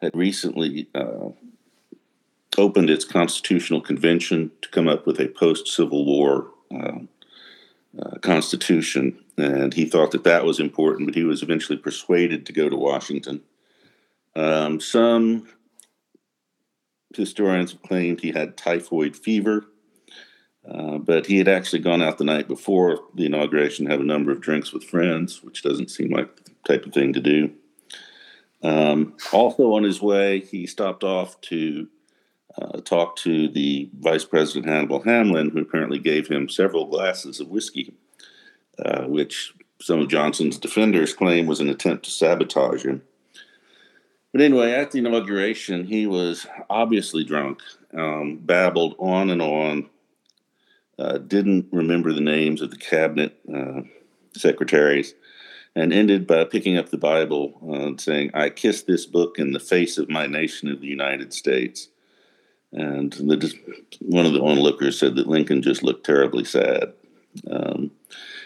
had 0.00 0.16
recently 0.16 0.88
uh, 0.94 1.28
opened 2.56 2.90
its 2.90 3.04
constitutional 3.04 3.80
convention 3.80 4.50
to 4.62 4.68
come 4.70 4.88
up 4.88 5.06
with 5.06 5.20
a 5.20 5.28
post 5.28 5.68
Civil 5.68 6.04
War 6.04 6.48
uh, 6.74 6.98
uh, 8.00 8.18
constitution, 8.18 9.18
and 9.36 9.74
he 9.74 9.84
thought 9.84 10.12
that 10.12 10.24
that 10.24 10.44
was 10.44 10.60
important. 10.60 11.08
But 11.08 11.14
he 11.14 11.24
was 11.24 11.42
eventually 11.42 11.78
persuaded 11.78 12.46
to 12.46 12.52
go 12.52 12.68
to 12.68 12.76
Washington. 12.76 13.42
Um, 14.36 14.80
some 14.80 15.48
historians 17.14 17.72
have 17.72 17.82
claimed 17.82 18.20
he 18.20 18.32
had 18.32 18.56
typhoid 18.56 19.16
fever, 19.16 19.66
uh, 20.68 20.98
but 20.98 21.26
he 21.26 21.38
had 21.38 21.48
actually 21.48 21.80
gone 21.80 22.02
out 22.02 22.18
the 22.18 22.24
night 22.24 22.48
before 22.48 23.00
the 23.14 23.26
inauguration 23.26 23.86
to 23.86 23.90
have 23.90 24.00
a 24.00 24.04
number 24.04 24.30
of 24.30 24.40
drinks 24.40 24.72
with 24.72 24.84
friends, 24.84 25.42
which 25.42 25.62
doesn't 25.62 25.90
seem 25.90 26.10
like 26.10 26.44
the 26.44 26.52
type 26.66 26.86
of 26.86 26.92
thing 26.92 27.12
to 27.12 27.20
do. 27.20 27.50
Um, 28.62 29.16
also, 29.32 29.72
on 29.72 29.82
his 29.82 30.02
way, 30.02 30.40
he 30.40 30.66
stopped 30.66 31.02
off 31.02 31.40
to 31.42 31.88
uh, 32.60 32.80
talk 32.80 33.16
to 33.16 33.48
the 33.48 33.88
Vice 33.98 34.24
President 34.24 34.66
Hannibal 34.66 35.02
Hamlin, 35.02 35.50
who 35.50 35.60
apparently 35.60 35.98
gave 35.98 36.28
him 36.28 36.48
several 36.48 36.86
glasses 36.86 37.40
of 37.40 37.48
whiskey, 37.48 37.94
uh, 38.84 39.04
which 39.04 39.54
some 39.80 40.00
of 40.00 40.08
Johnson's 40.08 40.58
defenders 40.58 41.14
claim 41.14 41.46
was 41.46 41.60
an 41.60 41.68
attempt 41.68 42.04
to 42.04 42.10
sabotage 42.10 42.84
him. 42.84 43.02
But 44.32 44.42
anyway, 44.42 44.72
at 44.72 44.92
the 44.92 44.98
inauguration, 44.98 45.86
he 45.86 46.06
was 46.06 46.46
obviously 46.68 47.24
drunk, 47.24 47.62
um, 47.92 48.38
babbled 48.38 48.94
on 48.98 49.30
and 49.30 49.42
on, 49.42 49.90
uh, 50.98 51.18
didn't 51.18 51.66
remember 51.72 52.12
the 52.12 52.20
names 52.20 52.62
of 52.62 52.70
the 52.70 52.76
cabinet 52.76 53.36
uh, 53.52 53.80
secretaries, 54.36 55.14
and 55.74 55.92
ended 55.92 56.26
by 56.26 56.44
picking 56.44 56.76
up 56.76 56.90
the 56.90 56.98
Bible 56.98 57.58
and 57.62 57.98
uh, 57.98 58.02
saying, 58.02 58.30
I 58.34 58.50
kiss 58.50 58.82
this 58.82 59.06
book 59.06 59.38
in 59.38 59.52
the 59.52 59.60
face 59.60 59.98
of 59.98 60.08
my 60.08 60.26
nation 60.26 60.68
of 60.68 60.80
the 60.80 60.86
United 60.86 61.32
States. 61.32 61.88
And 62.72 63.12
the, 63.12 63.52
one 64.00 64.26
of 64.26 64.32
the 64.32 64.42
onlookers 64.42 64.98
said 64.98 65.16
that 65.16 65.26
Lincoln 65.26 65.62
just 65.62 65.82
looked 65.82 66.06
terribly 66.06 66.44
sad. 66.44 66.92
Um, 67.50 67.90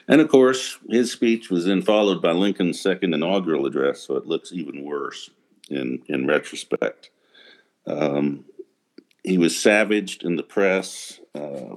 and 0.09 0.21
of 0.23 0.29
course, 0.29 0.79
his 0.89 1.13
speech 1.13 1.51
was 1.51 1.67
then 1.67 1.83
followed 1.83 2.23
by 2.23 2.33
Lincoln's 2.33 2.81
second 2.81 3.13
inaugural 3.13 3.67
address, 3.67 4.03
so 4.03 4.17
it 4.17 4.27
looks 4.27 4.53
even 4.53 4.85
worse 4.85 5.31
in 5.71 6.03
in 6.09 6.27
retrospect. 6.27 7.11
Um, 7.87 8.45
he 9.23 9.39
was 9.39 9.59
savaged 9.59 10.23
in 10.23 10.37
the 10.37 10.43
press 10.43 11.19
uh, 11.35 11.77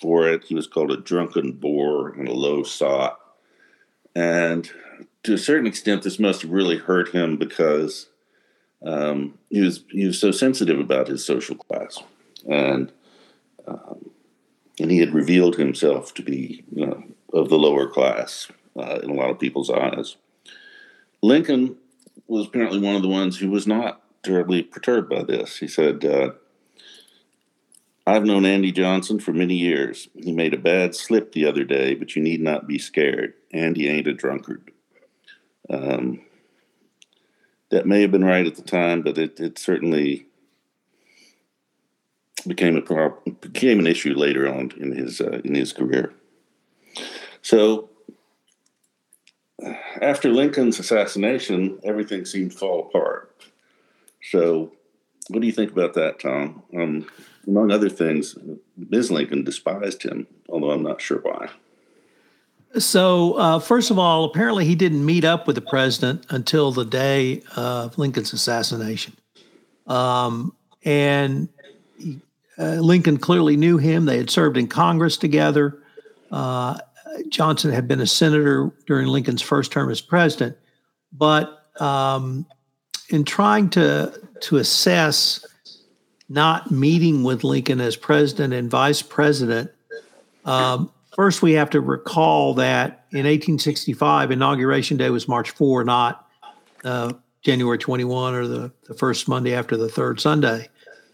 for 0.00 0.28
it. 0.28 0.44
He 0.44 0.54
was 0.54 0.66
called 0.66 0.92
a 0.92 0.98
drunken 0.98 1.52
boor 1.52 2.10
and 2.10 2.28
a 2.28 2.34
low 2.34 2.62
sot. 2.62 3.18
And 4.14 4.70
to 5.22 5.34
a 5.34 5.38
certain 5.38 5.66
extent, 5.66 6.02
this 6.02 6.18
must 6.18 6.42
have 6.42 6.50
really 6.50 6.76
hurt 6.76 7.14
him 7.14 7.36
because 7.36 8.08
um, 8.84 9.38
he 9.50 9.60
was 9.60 9.84
he 9.90 10.06
was 10.06 10.20
so 10.20 10.30
sensitive 10.30 10.78
about 10.78 11.08
his 11.08 11.24
social 11.24 11.56
class, 11.56 11.98
and 12.48 12.92
um, 13.66 14.10
and 14.78 14.90
he 14.90 14.98
had 14.98 15.14
revealed 15.14 15.56
himself 15.56 16.14
to 16.14 16.22
be 16.22 16.64
you 16.72 16.86
know, 16.86 17.04
of 17.32 17.48
the 17.48 17.58
lower 17.58 17.88
class 17.88 18.48
uh, 18.76 19.00
in 19.02 19.10
a 19.10 19.14
lot 19.14 19.30
of 19.30 19.38
people's 19.38 19.70
eyes. 19.70 20.16
Lincoln 21.22 21.76
was 22.28 22.46
apparently 22.46 22.78
one 22.78 22.94
of 22.94 23.02
the 23.02 23.08
ones 23.08 23.38
who 23.38 23.50
was 23.50 23.66
not 23.66 24.02
terribly 24.22 24.62
perturbed 24.62 25.08
by 25.08 25.22
this. 25.22 25.58
He 25.58 25.66
said, 25.66 26.04
uh, 26.04 26.32
I've 28.06 28.24
known 28.24 28.46
Andy 28.46 28.72
Johnson 28.72 29.18
for 29.18 29.32
many 29.32 29.54
years. 29.54 30.08
He 30.14 30.32
made 30.32 30.54
a 30.54 30.58
bad 30.58 30.94
slip 30.94 31.32
the 31.32 31.46
other 31.46 31.64
day, 31.64 31.94
but 31.94 32.14
you 32.14 32.22
need 32.22 32.40
not 32.40 32.66
be 32.66 32.78
scared. 32.78 33.34
Andy 33.52 33.88
ain't 33.88 34.06
a 34.06 34.14
drunkard. 34.14 34.70
Um, 35.68 36.20
that 37.70 37.86
may 37.86 38.00
have 38.02 38.10
been 38.10 38.24
right 38.24 38.46
at 38.46 38.56
the 38.56 38.62
time, 38.62 39.02
but 39.02 39.18
it, 39.18 39.38
it 39.40 39.58
certainly 39.58 40.26
became 42.46 42.76
a 42.76 42.82
problem, 42.82 43.36
became 43.40 43.78
an 43.78 43.86
issue 43.86 44.14
later 44.14 44.48
on 44.48 44.72
in 44.78 44.92
his 44.92 45.20
uh, 45.20 45.40
in 45.44 45.54
his 45.54 45.72
career. 45.74 46.14
So 47.42 47.87
after 50.00 50.30
Lincoln's 50.30 50.78
assassination, 50.78 51.78
everything 51.84 52.24
seemed 52.24 52.52
to 52.52 52.58
fall 52.58 52.88
apart. 52.88 53.34
So, 54.22 54.72
what 55.28 55.40
do 55.40 55.46
you 55.46 55.52
think 55.52 55.72
about 55.72 55.94
that, 55.94 56.20
Tom? 56.20 56.62
Um, 56.76 57.06
among 57.46 57.70
other 57.70 57.88
things, 57.88 58.36
Ms. 58.76 59.10
Lincoln 59.10 59.44
despised 59.44 60.02
him, 60.02 60.26
although 60.48 60.70
I'm 60.70 60.82
not 60.82 61.00
sure 61.00 61.18
why. 61.18 61.48
So, 62.78 63.34
uh, 63.34 63.58
first 63.58 63.90
of 63.90 63.98
all, 63.98 64.24
apparently 64.24 64.64
he 64.66 64.74
didn't 64.74 65.04
meet 65.04 65.24
up 65.24 65.46
with 65.46 65.56
the 65.56 65.62
president 65.62 66.26
until 66.28 66.70
the 66.70 66.84
day 66.84 67.42
of 67.56 67.96
Lincoln's 67.96 68.32
assassination. 68.32 69.14
Um, 69.86 70.54
and 70.84 71.48
uh, 72.58 72.74
Lincoln 72.74 73.16
clearly 73.16 73.56
knew 73.56 73.78
him. 73.78 74.04
They 74.04 74.18
had 74.18 74.30
served 74.30 74.56
in 74.56 74.68
Congress 74.68 75.16
together. 75.16 75.78
Uh, 76.30 76.78
Johnson 77.28 77.70
had 77.70 77.88
been 77.88 78.00
a 78.00 78.06
senator 78.06 78.70
during 78.86 79.08
Lincoln's 79.08 79.42
first 79.42 79.72
term 79.72 79.90
as 79.90 80.00
president, 80.00 80.56
but 81.12 81.64
um, 81.80 82.46
in 83.10 83.24
trying 83.24 83.70
to 83.70 84.12
to 84.40 84.56
assess 84.56 85.44
not 86.28 86.70
meeting 86.70 87.24
with 87.24 87.42
Lincoln 87.42 87.80
as 87.80 87.96
president 87.96 88.52
and 88.54 88.70
vice 88.70 89.02
president, 89.02 89.70
um, 90.44 90.92
first 91.14 91.42
we 91.42 91.52
have 91.52 91.70
to 91.70 91.80
recall 91.80 92.54
that 92.54 93.06
in 93.10 93.24
1865, 93.24 94.30
inauguration 94.30 94.96
day 94.96 95.10
was 95.10 95.26
March 95.26 95.50
4, 95.50 95.84
not 95.84 96.28
uh, 96.84 97.12
January 97.42 97.78
21 97.78 98.34
or 98.34 98.46
the, 98.46 98.72
the 98.86 98.94
first 98.94 99.28
Monday 99.28 99.54
after 99.54 99.76
the 99.76 99.88
third 99.88 100.20
Sunday. 100.20 100.68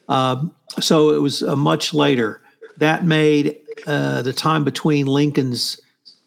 Um, 0.09 0.55
so 0.81 1.11
it 1.11 1.23
was 1.23 1.43
uh, 1.43 1.57
much 1.57 1.95
later. 1.95 2.41
That 2.79 3.05
made 3.05 3.57
uh, 3.87 4.23
the 4.23 4.33
time 4.33 4.65
between 4.65 5.07
Lincoln's 5.07 5.81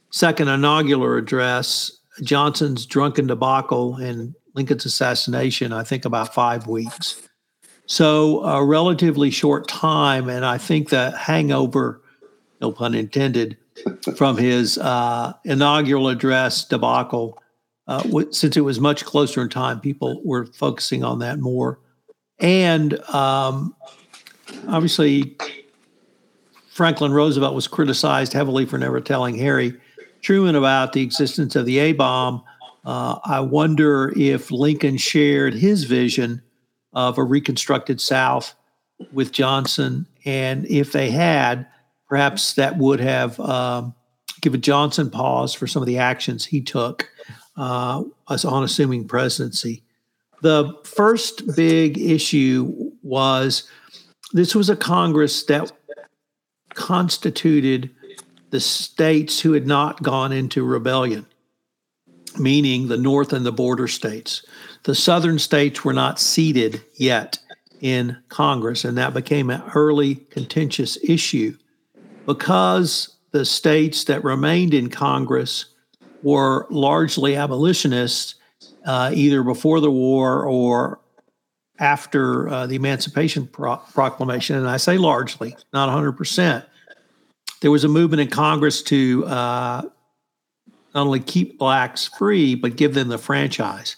second 0.09 0.47
inaugural 0.47 1.17
address, 1.17 1.91
Johnson's 2.23 2.85
drunken 2.85 3.27
debacle 3.27 3.95
and 3.95 4.33
Lincoln's 4.53 4.85
assassination, 4.85 5.71
I 5.71 5.83
think 5.83 6.05
about 6.05 6.33
five 6.33 6.67
weeks. 6.67 7.21
So 7.85 8.43
a 8.43 8.65
relatively 8.65 9.29
short 9.29 9.67
time, 9.67 10.29
and 10.29 10.43
I 10.43 10.57
think 10.57 10.89
the 10.89 11.11
hangover, 11.11 12.01
no 12.59 12.71
pun 12.71 12.95
intended, 12.95 13.57
from 14.15 14.37
his 14.37 14.77
uh, 14.79 15.33
inaugural 15.45 16.09
address 16.09 16.65
debacle, 16.65 17.37
uh, 17.87 18.03
since 18.31 18.57
it 18.57 18.61
was 18.61 18.79
much 18.79 19.05
closer 19.05 19.41
in 19.41 19.49
time, 19.49 19.79
people 19.79 20.21
were 20.25 20.47
focusing 20.47 21.03
on 21.03 21.19
that 21.19 21.39
more. 21.39 21.79
And 22.39 22.99
um, 23.09 23.75
obviously, 24.67 25.37
Franklin 26.69 27.11
Roosevelt 27.11 27.55
was 27.55 27.67
criticized 27.67 28.33
heavily 28.33 28.65
for 28.65 28.77
never 28.77 28.99
telling 28.99 29.37
Harry 29.37 29.79
Truman 30.21 30.55
about 30.55 30.93
the 30.93 31.01
existence 31.01 31.55
of 31.55 31.65
the 31.65 31.79
A 31.79 31.93
bomb, 31.93 32.43
uh, 32.85 33.19
I 33.25 33.39
wonder 33.39 34.13
if 34.15 34.51
Lincoln 34.51 34.97
shared 34.97 35.53
his 35.53 35.83
vision 35.83 36.41
of 36.93 37.17
a 37.17 37.23
reconstructed 37.23 37.99
South 37.99 38.55
with 39.11 39.31
Johnson. 39.31 40.05
And 40.25 40.65
if 40.65 40.91
they 40.91 41.09
had, 41.09 41.67
perhaps 42.07 42.53
that 42.53 42.77
would 42.77 42.99
have 42.99 43.39
um, 43.39 43.93
given 44.41 44.61
Johnson 44.61 45.09
pause 45.09 45.53
for 45.53 45.67
some 45.67 45.81
of 45.81 45.87
the 45.87 45.97
actions 45.97 46.45
he 46.45 46.61
took 46.61 47.09
uh, 47.57 48.03
as 48.29 48.45
on 48.45 48.63
assuming 48.63 49.07
presidency. 49.07 49.83
The 50.41 50.73
first 50.83 51.55
big 51.55 51.97
issue 51.97 52.91
was 53.01 53.69
this 54.33 54.53
was 54.53 54.69
a 54.69 54.75
Congress 54.75 55.43
that 55.43 55.71
constituted 56.73 57.89
the 58.49 58.59
states 58.59 59.39
who 59.39 59.53
had 59.53 59.67
not 59.67 60.01
gone 60.01 60.31
into 60.31 60.63
rebellion, 60.63 61.25
meaning 62.37 62.87
the 62.87 62.97
North 62.97 63.33
and 63.33 63.45
the 63.45 63.51
border 63.51 63.87
states. 63.87 64.45
The 64.83 64.95
Southern 64.95 65.39
states 65.39 65.83
were 65.83 65.93
not 65.93 66.19
seated 66.19 66.81
yet 66.95 67.39
in 67.81 68.17
Congress, 68.29 68.85
and 68.85 68.97
that 68.97 69.13
became 69.13 69.49
an 69.49 69.61
early 69.75 70.15
contentious 70.15 70.97
issue 71.03 71.57
because 72.25 73.15
the 73.31 73.45
states 73.45 74.05
that 74.05 74.23
remained 74.23 74.73
in 74.73 74.89
Congress 74.89 75.65
were 76.23 76.65
largely 76.69 77.35
abolitionists, 77.35 78.35
uh, 78.85 79.11
either 79.13 79.43
before 79.43 79.79
the 79.79 79.91
war 79.91 80.43
or 80.45 80.99
after 81.79 82.49
uh, 82.49 82.65
the 82.65 82.75
Emancipation 82.75 83.47
Pro- 83.47 83.77
Proclamation. 83.77 84.55
And 84.55 84.67
I 84.67 84.77
say 84.77 84.97
largely, 84.97 85.55
not 85.73 85.89
100%. 85.89 86.65
There 87.61 87.71
was 87.71 87.83
a 87.83 87.87
movement 87.87 88.21
in 88.21 88.29
Congress 88.29 88.81
to 88.83 89.25
uh, 89.25 89.81
not 90.93 91.05
only 91.05 91.19
keep 91.19 91.57
blacks 91.57 92.07
free, 92.07 92.55
but 92.55 92.75
give 92.75 92.93
them 92.93 93.07
the 93.09 93.17
franchise. 93.17 93.95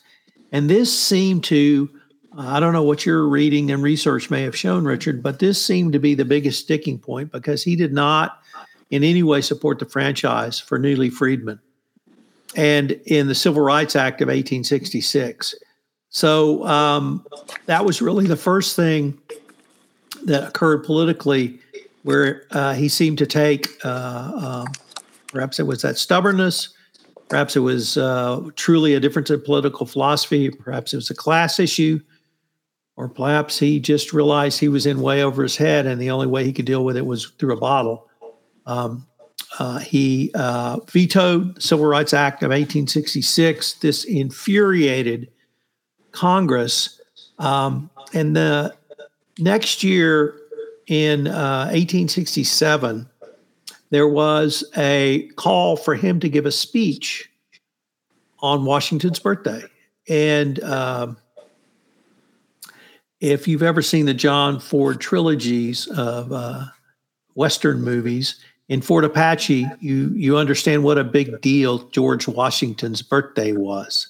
And 0.52 0.70
this 0.70 0.98
seemed 0.98 1.44
to, 1.46 1.90
I 2.38 2.60
don't 2.60 2.74
know 2.74 2.84
what 2.84 3.06
your 3.06 3.28
reading 3.28 3.72
and 3.72 3.84
research 3.84 4.30
may 4.30 4.44
have 4.44 4.56
shown, 4.56 4.86
Richard, 4.86 5.22
but 5.22 5.40
this 5.40 5.64
seemed 5.64 5.94
to 5.94 6.00
be 6.00 6.16
the 6.16 6.26
biggest 6.26 6.60
sticking 6.62 7.00
point 7.00 7.32
because 7.32 7.64
he 7.64 7.76
did 7.76 7.94
not 7.94 8.42
in 8.90 9.04
any 9.04 9.24
way 9.24 9.42
support 9.42 9.80
the 9.80 9.86
franchise 9.86 10.60
for 10.60 10.80
newly 10.80 11.10
freedmen 11.10 11.60
and 12.56 12.92
in 13.06 13.28
the 13.28 13.36
Civil 13.36 13.62
Rights 13.62 13.96
Act 13.96 14.22
of 14.22 14.28
1866. 14.28 15.56
So 16.10 16.66
um, 16.66 17.26
that 17.68 17.86
was 17.86 18.02
really 18.02 18.26
the 18.26 18.36
first 18.36 18.76
thing 18.76 19.20
that 20.26 20.48
occurred 20.48 20.84
politically 20.84 21.60
where 22.04 22.44
uh, 22.52 22.74
he 22.74 22.88
seemed 22.88 23.18
to 23.18 23.26
take, 23.26 23.68
uh, 23.84 24.32
uh, 24.36 24.66
perhaps 25.28 25.60
it 25.60 25.68
was 25.68 25.82
that 25.82 25.98
stubbornness, 25.98 26.70
perhaps 27.30 27.56
it 27.56 27.60
was 27.60 27.98
uh, 27.98 28.42
truly 28.56 28.96
a 28.96 29.00
difference 29.00 29.30
in 29.30 29.42
political 29.42 29.86
philosophy, 29.86 30.50
perhaps 30.50 30.94
it 30.94 30.98
was 30.98 31.10
a 31.10 31.16
class 31.16 31.60
issue, 31.60 32.00
or 32.96 33.08
perhaps 33.08 33.58
he 33.60 33.80
just 33.80 34.14
realized 34.14 34.60
he 34.60 34.68
was 34.68 34.86
in 34.86 35.02
way 35.02 35.24
over 35.24 35.44
his 35.44 35.56
head 35.56 35.86
and 35.86 36.02
the 36.02 36.10
only 36.10 36.28
way 36.28 36.44
he 36.44 36.54
could 36.54 36.66
deal 36.66 36.84
with 36.84 36.98
it 36.98 37.06
was 37.06 37.28
through 37.38 37.54
a 37.54 37.60
bottle. 37.60 38.10
Um, 38.66 39.08
uh, 39.58 39.80
he 39.80 40.32
uh, 40.36 40.80
vetoed 40.88 41.56
the 41.56 41.62
Civil 41.62 41.86
Rights 41.86 42.14
Act 42.14 42.44
of 42.44 42.50
1866. 42.50 43.74
This 43.74 44.04
infuriated 44.04 45.32
Congress. 46.12 47.02
Um, 47.40 47.90
and 48.14 48.36
the 48.36 48.76
next 49.40 49.84
year, 49.84 50.39
in 50.90 51.28
uh, 51.28 51.70
1867, 51.72 53.08
there 53.92 54.08
was 54.08 54.64
a 54.76 55.30
call 55.36 55.78
for 55.78 55.96
him 55.96 56.20
to 56.20 56.30
give 56.30 56.46
a 56.46 56.52
speech 56.52 57.30
on 58.40 58.66
Washington's 58.66 59.20
birthday. 59.20 59.64
And 60.08 60.62
um, 60.64 61.18
if 63.20 63.48
you've 63.48 63.64
ever 63.64 63.82
seen 63.82 64.06
the 64.06 64.14
John 64.14 64.60
Ford 64.60 65.00
trilogies 65.00 65.88
of 65.88 66.32
uh, 66.32 66.66
Western 67.36 67.82
movies, 67.82 68.44
in 68.70 68.82
Fort 68.82 69.04
Apache, 69.04 69.68
you 69.80 70.12
you 70.16 70.38
understand 70.38 70.84
what 70.84 71.00
a 71.00 71.04
big 71.04 71.42
deal 71.42 71.80
George 71.90 72.28
Washington's 72.28 73.02
birthday 73.02 73.52
was. 73.52 74.10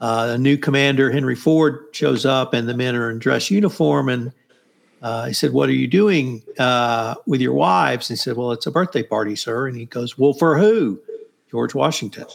Uh, 0.00 0.28
a 0.30 0.38
new 0.38 0.56
commander, 0.56 1.10
Henry 1.10 1.34
Ford, 1.34 1.86
shows 1.92 2.24
up, 2.24 2.54
and 2.54 2.68
the 2.68 2.76
men 2.76 2.94
are 2.94 3.10
in 3.10 3.18
dress 3.18 3.50
uniform. 3.50 4.08
And 4.08 4.32
uh, 5.02 5.26
he 5.26 5.32
said, 5.32 5.52
"What 5.52 5.68
are 5.68 5.74
you 5.74 5.86
doing 5.86 6.42
uh, 6.58 7.14
with 7.26 7.40
your 7.40 7.54
wives?" 7.54 8.10
And 8.10 8.16
he 8.16 8.20
said, 8.20 8.36
"Well, 8.36 8.52
it's 8.52 8.66
a 8.66 8.70
birthday 8.70 9.02
party, 9.02 9.36
sir." 9.36 9.66
And 9.66 9.76
he 9.76 9.86
goes, 9.86 10.18
"Well, 10.18 10.32
for 10.32 10.58
who?" 10.58 11.00
George 11.50 11.74
Washington. 11.74 12.26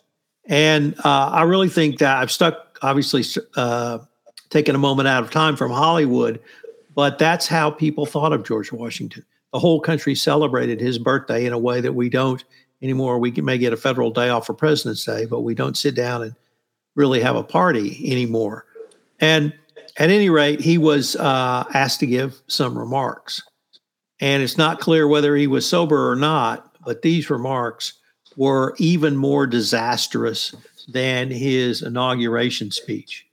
And 0.48 0.94
uh, 1.06 1.30
I 1.30 1.44
really 1.44 1.70
think 1.70 2.00
that 2.00 2.18
I've 2.18 2.32
stuck, 2.32 2.78
obviously, 2.82 3.24
uh, 3.56 4.00
taking 4.50 4.76
a 4.76 4.78
moment 4.78 5.08
out 5.08 5.24
of 5.24 5.32
time 5.32 5.56
from 5.56 5.72
Hollywood, 5.72 6.40
but 6.94 7.18
that's 7.18 7.48
how 7.48 7.72
people 7.72 8.06
thought 8.06 8.34
of 8.34 8.44
George 8.44 8.72
Washington 8.72 9.26
the 9.56 9.60
whole 9.60 9.80
country 9.80 10.14
celebrated 10.16 10.82
his 10.82 11.00
birthday 11.00 11.46
in 11.46 11.54
a 11.54 11.58
way 11.58 11.80
that 11.80 11.94
we 11.94 12.10
don't 12.10 12.44
anymore. 12.82 13.20
We 13.20 13.32
may 13.32 13.58
get 13.58 13.72
a 13.72 13.78
federal 13.78 14.12
day 14.12 14.28
off 14.28 14.48
for 14.48 14.54
President's 14.54 15.06
Day, 15.06 15.26
but 15.26 15.44
we 15.44 15.56
don't 15.56 15.78
sit 15.78 15.96
down 15.96 16.24
and 16.24 16.36
really 16.96 17.22
have 17.22 17.38
a 17.38 17.44
party 17.44 18.12
anymore. 18.12 18.66
And 19.22 19.54
at 19.98 20.10
any 20.10 20.30
rate, 20.30 20.60
he 20.62 20.78
was 20.78 21.16
uh, 21.16 21.64
asked 21.74 22.00
to 22.02 22.08
give 22.08 22.42
some 22.48 22.78
remarks. 22.78 23.42
And 24.20 24.44
it's 24.44 24.58
not 24.58 24.80
clear 24.80 25.08
whether 25.08 25.36
he 25.36 25.48
was 25.48 25.68
sober 25.68 26.10
or 26.10 26.16
not, 26.16 26.76
but 26.86 27.02
these 27.02 27.30
remarks 27.30 27.94
were 28.38 28.76
even 28.78 29.16
more 29.16 29.48
disastrous 29.48 30.54
than 30.88 31.30
his 31.30 31.82
inauguration 31.82 32.72
speech. 32.72 33.26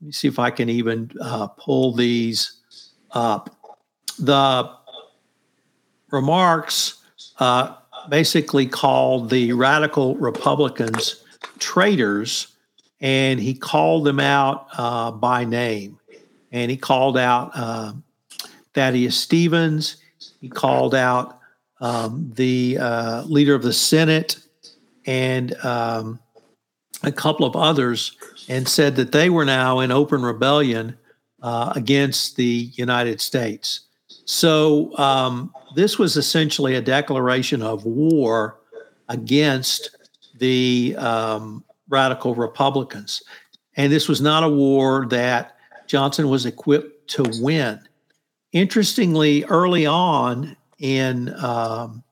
Let 0.00 0.06
me 0.06 0.12
see 0.12 0.28
if 0.28 0.38
I 0.38 0.50
can 0.50 0.68
even 0.68 1.10
uh, 1.20 1.46
pull 1.48 1.92
these 1.92 2.60
up. 3.12 3.56
The 4.18 4.70
remarks 6.10 7.02
uh, 7.38 7.76
basically 8.08 8.66
called 8.66 9.30
the 9.30 9.52
radical 9.52 10.16
Republicans 10.16 11.22
traitors, 11.58 12.48
and 13.02 13.40
he 13.40 13.52
called 13.52 14.04
them 14.04 14.20
out 14.20 14.68
uh, 14.78 15.10
by 15.10 15.44
name. 15.44 15.98
And 16.52 16.70
he 16.70 16.76
called 16.76 17.18
out 17.18 17.50
uh, 17.54 17.92
Thaddeus 18.74 19.16
Stevens. 19.18 19.96
He 20.40 20.48
called 20.48 20.94
out 20.94 21.40
um, 21.80 22.32
the 22.34 22.78
uh, 22.78 23.22
leader 23.24 23.54
of 23.54 23.62
the 23.62 23.72
Senate 23.72 24.38
and 25.04 25.54
um, 25.64 26.20
a 27.02 27.10
couple 27.10 27.44
of 27.44 27.56
others, 27.56 28.16
and 28.48 28.68
said 28.68 28.94
that 28.94 29.10
they 29.10 29.28
were 29.30 29.44
now 29.44 29.80
in 29.80 29.90
open 29.90 30.22
rebellion 30.22 30.96
uh, 31.42 31.72
against 31.74 32.36
the 32.36 32.70
United 32.74 33.20
States. 33.20 33.80
So 34.24 34.96
um, 34.98 35.52
this 35.74 35.98
was 35.98 36.16
essentially 36.16 36.76
a 36.76 36.80
declaration 36.80 37.62
of 37.62 37.84
war 37.84 38.60
against 39.08 39.90
the 40.38 40.94
um, 40.98 41.64
radical 41.92 42.34
Republicans. 42.34 43.22
And 43.76 43.92
this 43.92 44.08
was 44.08 44.20
not 44.20 44.42
a 44.42 44.48
war 44.48 45.06
that 45.10 45.56
Johnson 45.86 46.28
was 46.28 46.46
equipped 46.46 47.08
to 47.10 47.24
win. 47.40 47.80
Interestingly, 48.52 49.44
early 49.44 49.86
on 49.86 50.56
in 50.78 51.32
um, 51.42 52.02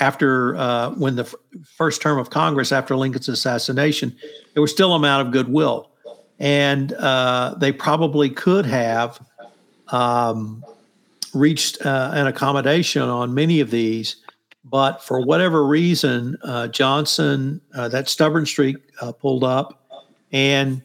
after 0.00 0.56
uh, 0.56 0.90
when 0.90 1.16
the 1.16 1.22
f- 1.22 1.34
first 1.64 2.02
term 2.02 2.18
of 2.18 2.30
Congress 2.30 2.72
after 2.72 2.96
Lincoln's 2.96 3.28
assassination, 3.28 4.16
there 4.54 4.62
was 4.62 4.72
still 4.72 4.92
a 4.92 4.96
amount 4.96 5.26
of 5.26 5.32
goodwill, 5.32 5.90
and 6.38 6.92
uh, 6.94 7.54
they 7.58 7.72
probably 7.72 8.28
could 8.30 8.66
have 8.66 9.20
um, 9.88 10.64
reached 11.34 11.84
uh, 11.84 12.10
an 12.14 12.26
accommodation 12.26 13.02
on 13.02 13.34
many 13.34 13.60
of 13.60 13.70
these, 13.70 14.16
but 14.64 15.02
for 15.02 15.20
whatever 15.20 15.66
reason, 15.66 16.36
uh, 16.42 16.68
Johnson, 16.68 17.60
uh, 17.74 17.88
that 17.88 18.08
stubborn 18.08 18.46
streak 18.46 18.76
uh, 19.00 19.12
pulled 19.12 19.44
up, 19.44 19.82
and 20.32 20.82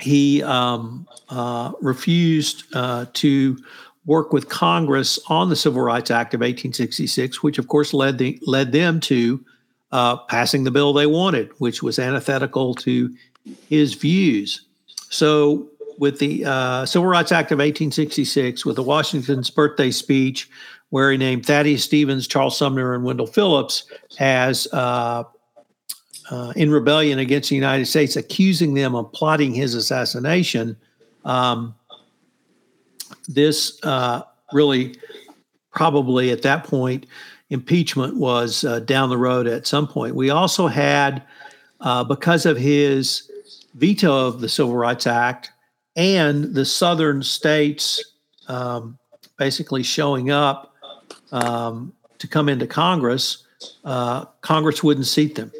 he 0.00 0.42
um, 0.42 1.06
uh, 1.28 1.72
refused 1.80 2.64
uh, 2.74 3.06
to 3.14 3.56
work 4.04 4.32
with 4.32 4.48
Congress 4.48 5.18
on 5.28 5.48
the 5.48 5.56
Civil 5.56 5.82
Rights 5.82 6.10
Act 6.10 6.34
of 6.34 6.40
1866, 6.40 7.42
which 7.42 7.58
of 7.58 7.68
course 7.68 7.94
led 7.94 8.18
the 8.18 8.38
led 8.46 8.72
them 8.72 8.98
to 9.00 9.44
passing 10.28 10.64
the 10.64 10.70
bill 10.70 10.92
they 10.92 11.06
wanted, 11.06 11.50
which 11.58 11.82
was 11.82 11.98
antithetical 11.98 12.74
to 12.74 13.14
his 13.68 13.94
views. 13.94 14.66
So 15.10 15.68
with 15.98 16.18
the 16.18 16.44
uh, 16.44 16.86
Civil 16.86 17.08
Rights 17.08 17.32
Act 17.32 17.52
of 17.52 17.58
1866, 17.58 18.64
with 18.64 18.76
the 18.76 18.82
Washington's 18.82 19.50
birthday 19.50 19.90
speech, 19.90 20.48
where 20.92 21.10
he 21.10 21.16
named 21.16 21.46
Thaddeus 21.46 21.82
Stevens, 21.82 22.28
Charles 22.28 22.54
Sumner, 22.54 22.92
and 22.92 23.02
Wendell 23.02 23.26
Phillips 23.26 23.84
as 24.20 24.68
uh, 24.74 25.24
uh, 26.30 26.52
in 26.54 26.70
rebellion 26.70 27.18
against 27.18 27.48
the 27.48 27.54
United 27.54 27.86
States, 27.86 28.14
accusing 28.14 28.74
them 28.74 28.94
of 28.94 29.10
plotting 29.12 29.54
his 29.54 29.74
assassination. 29.74 30.76
Um, 31.24 31.74
this 33.26 33.82
uh, 33.84 34.24
really, 34.52 34.94
probably 35.72 36.30
at 36.30 36.42
that 36.42 36.64
point, 36.64 37.06
impeachment 37.48 38.18
was 38.18 38.62
uh, 38.62 38.80
down 38.80 39.08
the 39.08 39.16
road 39.16 39.46
at 39.46 39.66
some 39.66 39.88
point. 39.88 40.14
We 40.14 40.28
also 40.28 40.66
had, 40.66 41.22
uh, 41.80 42.04
because 42.04 42.44
of 42.44 42.58
his 42.58 43.30
veto 43.76 44.26
of 44.26 44.42
the 44.42 44.48
Civil 44.50 44.76
Rights 44.76 45.06
Act, 45.06 45.52
and 45.96 46.54
the 46.54 46.66
southern 46.66 47.22
states 47.22 48.04
um, 48.48 48.98
basically 49.38 49.82
showing 49.82 50.30
up 50.30 50.68
um, 51.32 51.92
to 52.18 52.28
come 52.28 52.48
into 52.48 52.66
Congress, 52.66 53.44
uh, 53.84 54.26
Congress 54.40 54.82
wouldn't 54.82 55.06
seat 55.06 55.34
them. 55.34 55.52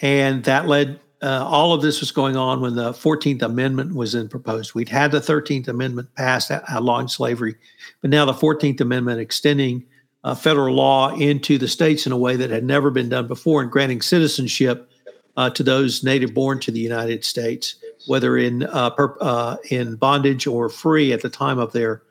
And 0.00 0.44
that 0.44 0.68
led 0.68 1.00
uh, 1.22 1.44
all 1.44 1.72
of 1.72 1.82
this 1.82 2.00
was 2.00 2.10
going 2.12 2.36
on 2.36 2.60
when 2.60 2.74
the 2.74 2.92
14th 2.92 3.42
Amendment 3.42 3.94
was 3.94 4.12
then 4.12 4.28
proposed. 4.28 4.74
We'd 4.74 4.88
had 4.88 5.10
the 5.10 5.20
13th 5.20 5.68
Amendment 5.68 6.14
passed 6.14 6.50
outlawing 6.50 7.08
slavery, 7.08 7.56
but 8.02 8.10
now 8.10 8.26
the 8.26 8.34
14th 8.34 8.80
Amendment 8.80 9.20
extending 9.20 9.84
uh, 10.24 10.34
federal 10.34 10.74
law 10.74 11.14
into 11.14 11.56
the 11.56 11.68
states 11.68 12.04
in 12.04 12.12
a 12.12 12.18
way 12.18 12.36
that 12.36 12.50
had 12.50 12.64
never 12.64 12.90
been 12.90 13.08
done 13.08 13.26
before 13.26 13.62
and 13.62 13.70
granting 13.70 14.02
citizenship 14.02 14.90
uh, 15.36 15.50
to 15.50 15.62
those 15.62 16.02
native 16.02 16.34
born 16.34 16.58
to 16.60 16.70
the 16.70 16.80
United 16.80 17.24
States, 17.24 17.76
whether 18.06 18.36
in 18.36 18.64
uh, 18.64 18.90
per, 18.90 19.16
uh, 19.20 19.56
in 19.70 19.96
bondage 19.96 20.46
or 20.46 20.68
free 20.68 21.12
at 21.12 21.22
the 21.22 21.28
time 21.30 21.58
of 21.58 21.72
their 21.72 22.02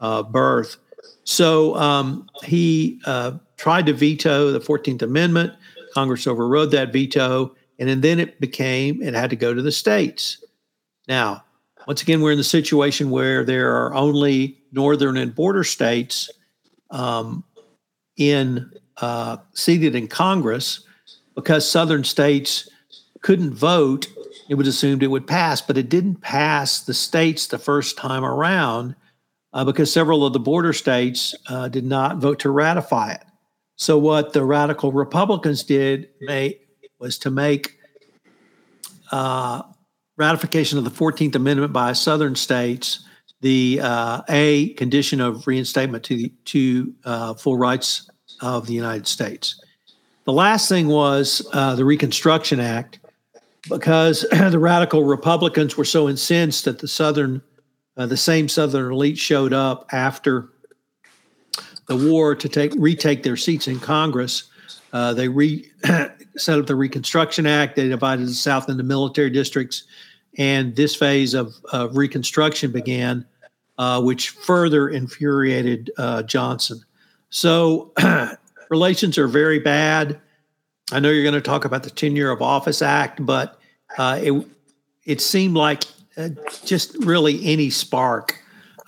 uh, 0.00 0.22
birth. 0.22 0.76
So 1.30 1.76
um, 1.76 2.28
he 2.42 3.00
tried 3.56 3.86
to 3.86 3.92
veto 3.92 4.50
the 4.50 4.58
14th 4.58 5.02
Amendment. 5.02 5.52
Congress 5.94 6.26
overrode 6.26 6.72
that 6.72 6.92
veto 6.92 7.54
and 7.78 8.02
then 8.02 8.18
it 8.18 8.40
became, 8.40 9.00
it 9.00 9.14
had 9.14 9.30
to 9.30 9.36
go 9.36 9.54
to 9.54 9.62
the 9.62 9.72
states. 9.72 10.44
Now, 11.08 11.44
once 11.86 12.02
again, 12.02 12.20
we're 12.20 12.32
in 12.32 12.38
the 12.38 12.44
situation 12.44 13.10
where 13.10 13.44
there 13.44 13.74
are 13.74 13.94
only 13.94 14.58
northern 14.72 15.16
and 15.16 15.34
border 15.34 15.64
states 15.64 16.28
um, 16.90 17.42
in 18.16 18.70
uh, 18.98 19.38
seated 19.54 19.94
in 19.94 20.08
Congress 20.08 20.84
because 21.34 21.68
southern 21.68 22.04
states 22.04 22.68
couldn't 23.22 23.54
vote. 23.54 24.08
It 24.48 24.56
was 24.56 24.68
assumed 24.68 25.02
it 25.02 25.08
would 25.08 25.26
pass, 25.26 25.62
but 25.62 25.78
it 25.78 25.88
didn't 25.88 26.16
pass 26.16 26.80
the 26.80 26.94
states 26.94 27.46
the 27.46 27.58
first 27.58 27.96
time 27.96 28.24
around 28.24 28.94
uh, 29.52 29.64
because 29.64 29.92
several 29.92 30.24
of 30.24 30.32
the 30.32 30.40
border 30.40 30.72
states 30.72 31.34
uh, 31.48 31.68
did 31.68 31.84
not 31.84 32.18
vote 32.18 32.38
to 32.40 32.50
ratify 32.50 33.12
it. 33.12 33.22
So 33.76 33.98
what 33.98 34.32
the 34.32 34.44
radical 34.44 34.92
Republicans 34.92 35.62
did 35.62 36.10
may, 36.20 36.60
was 36.98 37.18
to 37.18 37.30
make 37.30 37.78
uh, 39.10 39.62
ratification 40.16 40.78
of 40.78 40.84
the 40.84 40.90
14th 40.90 41.34
Amendment 41.34 41.72
by 41.72 41.92
southern 41.92 42.34
states 42.34 43.04
the 43.40 43.80
uh, 43.82 44.20
a 44.28 44.74
condition 44.74 45.20
of 45.20 45.46
reinstatement 45.46 46.04
to 46.04 46.16
the, 46.16 46.32
to 46.44 46.94
uh, 47.04 47.34
full 47.34 47.56
rights 47.56 48.10
of 48.42 48.66
the 48.66 48.74
United 48.74 49.06
States. 49.06 49.60
The 50.24 50.32
last 50.32 50.68
thing 50.68 50.88
was 50.88 51.46
uh, 51.52 51.74
the 51.74 51.84
Reconstruction 51.84 52.60
Act, 52.60 53.00
because 53.68 54.20
the 54.30 54.58
radical 54.58 55.04
Republicans 55.04 55.76
were 55.76 55.84
so 55.84 56.08
incensed 56.08 56.64
that 56.66 56.78
the 56.78 56.88
southern, 56.88 57.42
uh, 57.96 58.06
the 58.06 58.16
same 58.16 58.48
southern 58.48 58.92
elite 58.92 59.18
showed 59.18 59.52
up 59.52 59.86
after 59.92 60.48
the 61.86 61.96
war 61.96 62.34
to 62.34 62.48
take 62.48 62.72
retake 62.76 63.22
their 63.22 63.36
seats 63.36 63.66
in 63.68 63.80
Congress. 63.80 64.44
Uh, 64.92 65.12
they 65.12 65.28
re, 65.28 65.68
set 66.36 66.58
up 66.58 66.66
the 66.66 66.74
Reconstruction 66.74 67.46
Act. 67.46 67.76
They 67.76 67.88
divided 67.88 68.26
the 68.26 68.34
South 68.34 68.68
into 68.68 68.82
military 68.82 69.30
districts, 69.30 69.84
and 70.38 70.74
this 70.76 70.94
phase 70.94 71.34
of, 71.34 71.54
of 71.72 71.96
Reconstruction 71.96 72.70
began, 72.70 73.26
uh, 73.78 74.00
which 74.02 74.30
further 74.30 74.88
infuriated 74.88 75.90
uh, 75.98 76.22
Johnson. 76.22 76.80
So 77.30 77.92
relations 78.70 79.18
are 79.18 79.28
very 79.28 79.58
bad. 79.58 80.20
I 80.92 81.00
know 81.00 81.10
you're 81.10 81.22
going 81.22 81.34
to 81.34 81.40
talk 81.40 81.64
about 81.64 81.82
the 81.82 81.90
Tenure 81.90 82.30
of 82.30 82.42
Office 82.42 82.82
Act, 82.82 83.24
but 83.24 83.60
uh, 83.98 84.20
it 84.22 84.46
it 85.04 85.20
seemed 85.20 85.56
like 85.56 85.84
uh, 86.20 86.28
just 86.64 86.94
really 87.04 87.44
any 87.44 87.70
spark 87.70 88.38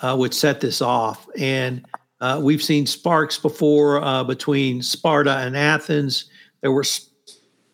uh, 0.03 0.15
would 0.19 0.35
set 0.35 0.61
this 0.61 0.83
off, 0.83 1.27
and 1.39 1.87
uh, 2.21 2.41
we've 2.43 2.63
seen 2.63 2.87
sparks 2.87 3.39
before 3.39 4.03
uh, 4.03 4.23
between 4.23 4.83
Sparta 4.83 5.39
and 5.39 5.57
Athens. 5.57 6.27
There 6.61 6.73
were 6.73 6.85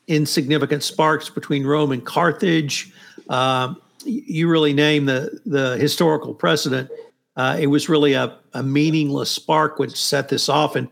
insignificant 0.06 0.82
sparks 0.82 1.28
between 1.28 1.66
Rome 1.66 1.92
and 1.92 2.04
Carthage. 2.04 2.92
Um, 3.28 3.80
you 4.04 4.48
really 4.48 4.72
name 4.72 5.06
the 5.06 5.40
the 5.44 5.76
historical 5.76 6.34
precedent. 6.34 6.90
Uh, 7.36 7.56
it 7.60 7.66
was 7.66 7.88
really 7.88 8.14
a, 8.14 8.36
a 8.54 8.62
meaningless 8.62 9.30
spark 9.30 9.78
which 9.78 10.00
set 10.00 10.28
this 10.28 10.48
off, 10.48 10.76
and 10.76 10.88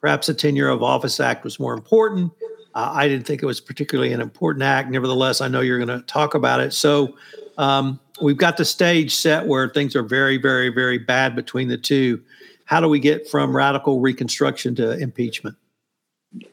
perhaps 0.00 0.26
the 0.26 0.34
Tenure 0.34 0.68
of 0.68 0.82
Office 0.82 1.20
Act 1.20 1.44
was 1.44 1.58
more 1.58 1.74
important. 1.74 2.32
I 2.74 3.08
didn't 3.08 3.26
think 3.26 3.42
it 3.42 3.46
was 3.46 3.60
particularly 3.60 4.12
an 4.12 4.20
important 4.20 4.62
act. 4.62 4.90
Nevertheless, 4.90 5.40
I 5.40 5.48
know 5.48 5.60
you're 5.60 5.84
going 5.84 6.00
to 6.00 6.06
talk 6.06 6.34
about 6.34 6.60
it. 6.60 6.72
So 6.72 7.16
um, 7.58 7.98
we've 8.22 8.36
got 8.36 8.56
the 8.56 8.64
stage 8.64 9.14
set 9.14 9.46
where 9.46 9.68
things 9.68 9.96
are 9.96 10.02
very, 10.02 10.36
very, 10.36 10.68
very 10.68 10.98
bad 10.98 11.34
between 11.34 11.68
the 11.68 11.78
two 11.78 12.22
how 12.70 12.78
do 12.78 12.88
we 12.88 13.00
get 13.00 13.28
from 13.28 13.54
radical 13.54 13.98
reconstruction 13.98 14.76
to 14.76 14.96
impeachment? 14.96 15.56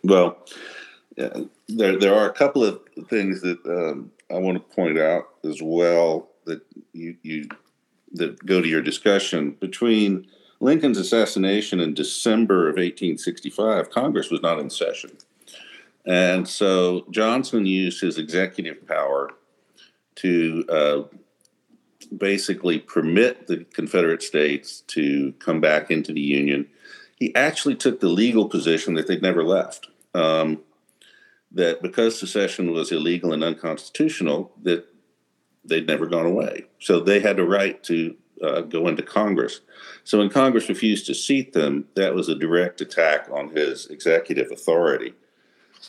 Well, 0.03 0.35
there 1.15 1.95
there 1.95 2.15
are 2.15 2.27
a 2.27 2.33
couple 2.33 2.63
of 2.63 2.81
things 3.07 3.41
that 3.41 3.63
um, 3.67 4.11
I 4.31 4.39
want 4.39 4.57
to 4.57 4.75
point 4.75 4.97
out 4.97 5.25
as 5.43 5.61
well 5.61 6.29
that 6.45 6.61
you 6.93 7.17
you 7.21 7.47
that 8.13 8.43
go 8.47 8.63
to 8.63 8.67
your 8.67 8.81
discussion 8.81 9.51
between 9.59 10.25
Lincoln's 10.59 10.97
assassination 10.97 11.79
in 11.79 11.93
December 11.93 12.61
of 12.63 12.77
1865. 12.77 13.91
Congress 13.91 14.31
was 14.31 14.41
not 14.41 14.57
in 14.57 14.71
session, 14.71 15.11
and 16.03 16.47
so 16.47 17.05
Johnson 17.11 17.67
used 17.67 18.01
his 18.01 18.17
executive 18.17 18.87
power 18.87 19.29
to 20.15 20.65
uh, 20.67 21.03
basically 22.15 22.79
permit 22.79 23.47
the 23.47 23.65
Confederate 23.73 24.23
States 24.23 24.81
to 24.87 25.33
come 25.39 25.61
back 25.61 25.91
into 25.91 26.13
the 26.13 26.21
Union, 26.21 26.67
he 27.17 27.33
actually 27.35 27.75
took 27.75 27.99
the 27.99 28.09
legal 28.09 28.47
position 28.47 28.93
that 28.93 29.07
they'd 29.07 29.21
never 29.21 29.43
left. 29.43 29.87
Um, 30.13 30.61
that 31.51 31.81
because 31.81 32.19
secession 32.19 32.71
was 32.71 32.91
illegal 32.91 33.33
and 33.33 33.43
unconstitutional, 33.43 34.51
that 34.63 34.85
they'd 35.63 35.87
never 35.87 36.05
gone 36.05 36.25
away. 36.25 36.65
So 36.79 36.99
they 36.99 37.19
had 37.19 37.39
a 37.39 37.45
right 37.45 37.81
to 37.83 38.15
uh, 38.43 38.61
go 38.61 38.87
into 38.87 39.01
Congress. 39.01 39.61
So 40.03 40.19
when 40.19 40.29
Congress 40.29 40.69
refused 40.69 41.05
to 41.07 41.15
seat 41.15 41.53
them, 41.53 41.85
that 41.95 42.13
was 42.13 42.29
a 42.29 42.35
direct 42.35 42.81
attack 42.81 43.27
on 43.31 43.49
his 43.49 43.87
executive 43.87 44.51
authority. 44.51 45.13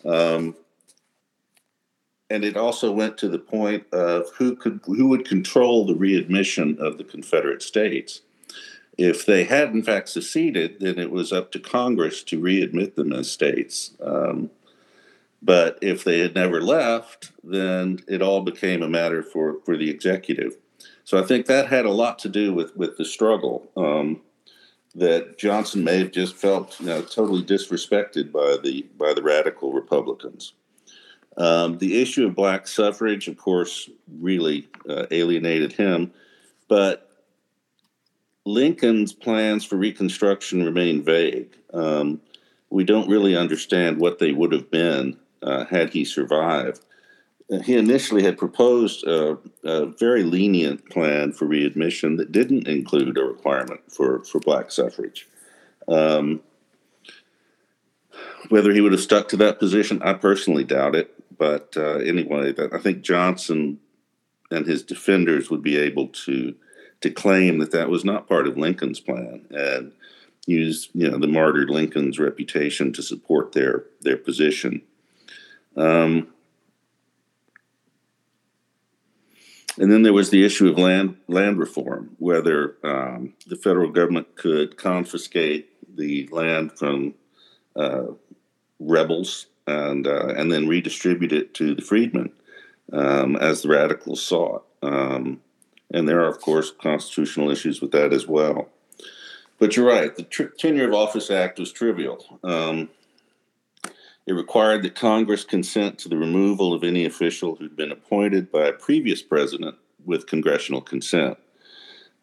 Um, 0.05 0.57
and 2.31 2.45
it 2.45 2.57
also 2.57 2.93
went 2.93 3.17
to 3.19 3.29
the 3.29 3.39
point 3.39 3.87
of 3.93 4.27
who 4.37 4.55
could 4.55 4.81
who 4.85 5.09
would 5.09 5.27
control 5.27 5.87
the 5.87 5.95
readmission 5.95 6.77
of 6.81 6.99
the 6.99 7.05
Confederate 7.05 7.63
States. 7.63 8.21
If 8.97 9.25
they 9.25 9.45
had 9.45 9.71
in 9.71 9.83
fact 9.83 10.09
seceded, 10.09 10.81
then 10.81 10.99
it 10.99 11.11
was 11.11 11.33
up 11.33 11.53
to 11.53 11.61
Congress 11.61 12.23
to 12.25 12.41
readmit 12.41 12.97
them 12.97 13.13
as 13.13 13.31
states. 13.31 13.93
Um, 14.03 14.51
but 15.41 15.79
if 15.81 16.03
they 16.03 16.19
had 16.19 16.35
never 16.35 16.61
left, 16.61 17.31
then 17.45 18.01
it 18.09 18.21
all 18.21 18.43
became 18.43 18.83
a 18.83 18.89
matter 18.89 19.23
for, 19.23 19.61
for 19.65 19.77
the 19.77 19.89
executive. 19.89 20.57
So 21.05 21.17
I 21.17 21.23
think 21.23 21.47
that 21.47 21.69
had 21.69 21.87
a 21.87 21.93
lot 21.93 22.19
to 22.21 22.29
do 22.29 22.53
with, 22.53 22.77
with 22.77 22.97
the 22.99 23.05
struggle. 23.05 23.71
Um, 23.77 24.21
that 24.95 25.39
Johnson 25.39 25.85
may 25.85 25.99
have 25.99 26.11
just 26.11 26.35
felt 26.35 26.79
you 26.81 26.87
know, 26.87 27.03
totally 27.03 27.43
disrespected 27.43 28.33
by 28.33 28.57
the 28.63 28.87
by 28.99 29.15
the 29.15 29.23
radical 29.23 29.73
Republicans. 29.73 30.55
Um, 31.39 31.79
the 31.79 32.03
issue 32.03 32.27
of 32.27 32.35
black 32.35 32.67
suffrage, 32.67 33.29
of 33.29 33.39
course, 33.39 33.89
really 34.21 34.69
uh, 34.89 35.07
alienated 35.11 35.73
him, 35.73 36.13
but 36.67 37.09
Lincoln's 38.45 39.13
plans 39.13 39.65
for 39.65 39.77
Reconstruction 39.77 40.65
remain 40.65 41.03
vague. 41.03 41.57
Um, 41.73 42.21
we 42.71 42.83
don't 42.83 43.09
really 43.09 43.37
understand 43.37 43.99
what 43.99 44.19
they 44.19 44.33
would 44.33 44.53
have 44.53 44.71
been 44.71 45.17
uh, 45.43 45.65
had 45.67 45.91
he 45.91 46.05
survived. 46.05 46.85
He 47.65 47.77
initially 47.77 48.23
had 48.23 48.37
proposed 48.37 49.07
a, 49.07 49.39
a, 49.65 49.87
very 49.87 50.23
lenient 50.23 50.91
plan 50.91 51.33
for 51.33 51.47
readmission 51.47 52.17
that 52.17 52.31
didn't 52.31 52.69
include 52.69 53.17
a 53.17 53.25
requirement 53.25 53.81
for, 53.91 54.23
for 54.25 54.39
black 54.39 54.71
suffrage. 54.71 55.27
Um, 55.87 56.43
whether 58.51 58.73
he 58.73 58.83
would 58.83 58.93
have 58.93 59.01
stuck 59.01 59.29
to 59.29 59.37
that 59.39 59.59
position, 59.59 60.03
I 60.03 60.13
personally 60.13 60.65
doubt 60.65 60.95
it. 60.95 61.18
But 61.39 61.75
uh, 61.77 61.99
anyway, 61.99 62.55
I 62.73 62.79
think 62.79 63.03
Johnson 63.03 63.79
and 64.51 64.67
his 64.67 64.83
defenders 64.83 65.51
would 65.51 65.63
be 65.63 65.77
able 65.77 66.09
to 66.09 66.55
to 67.01 67.11
claim 67.11 67.59
that 67.59 67.71
that 67.71 67.89
was 67.89 68.05
not 68.05 68.29
part 68.29 68.49
of 68.49 68.59
Lincoln's 68.59 68.99
plan 68.99 69.47
and 69.51 69.93
use 70.47 70.89
you 70.95 71.09
know 71.09 71.19
the 71.19 71.29
martyred 71.29 71.71
Lincoln's 71.71 72.19
reputation 72.19 72.93
to 72.95 73.03
support 73.03 73.53
their 73.53 73.85
their 74.01 74.17
position. 74.17 74.83
Um, 75.77 76.29
and 79.79 79.93
then 79.93 80.03
there 80.03 80.13
was 80.13 80.31
the 80.31 80.45
issue 80.45 80.69
of 80.69 80.79
land 80.79 81.17
land 81.29 81.59
reform, 81.59 82.17
whether 82.19 82.77
um, 82.83 83.35
the 83.47 83.57
federal 83.57 83.91
government 83.91 84.35
could 84.35 84.77
confiscate 84.77 85.69
the 85.97 86.29
land 86.33 86.73
from 86.77 87.15
uh, 87.77 88.07
rebels 88.81 89.47
and 89.69 90.07
uh, 90.07 90.29
and 90.39 90.51
then 90.53 90.69
redistribute 90.69 91.33
it 91.33 91.55
to 91.55 91.75
the 91.75 91.83
freedmen 91.83 92.31
um, 92.93 93.37
as 93.37 93.63
the 93.63 93.69
radicals 93.69 94.23
sought. 94.23 94.65
Um, 94.83 95.41
and 95.95 96.07
there 96.07 96.21
are, 96.21 96.29
of 96.29 96.41
course, 96.41 96.71
constitutional 96.71 97.51
issues 97.51 97.81
with 97.81 97.93
that 97.93 98.13
as 98.13 98.27
well. 98.27 98.69
But 99.59 99.75
you're 99.75 99.87
right. 99.87 100.15
The 100.15 100.23
tr- 100.35 100.55
Tenure 100.59 100.89
of 100.89 100.95
Office 100.95 101.31
Act 101.31 101.59
was 101.59 101.73
trivial. 101.73 102.19
Um, 102.43 102.89
It 104.29 104.35
required 104.45 104.83
that 104.83 104.95
Congress 104.95 105.45
consent 105.45 105.99
to 105.99 106.09
the 106.09 106.19
removal 106.19 106.75
of 106.75 106.85
any 106.85 107.07
official 107.07 107.57
who'd 107.57 107.77
been 107.83 107.93
appointed 107.99 108.53
by 108.53 108.65
a 108.69 108.79
previous 108.87 109.23
president 109.23 109.77
with 110.05 110.27
congressional 110.27 110.83
consent. 110.83 111.39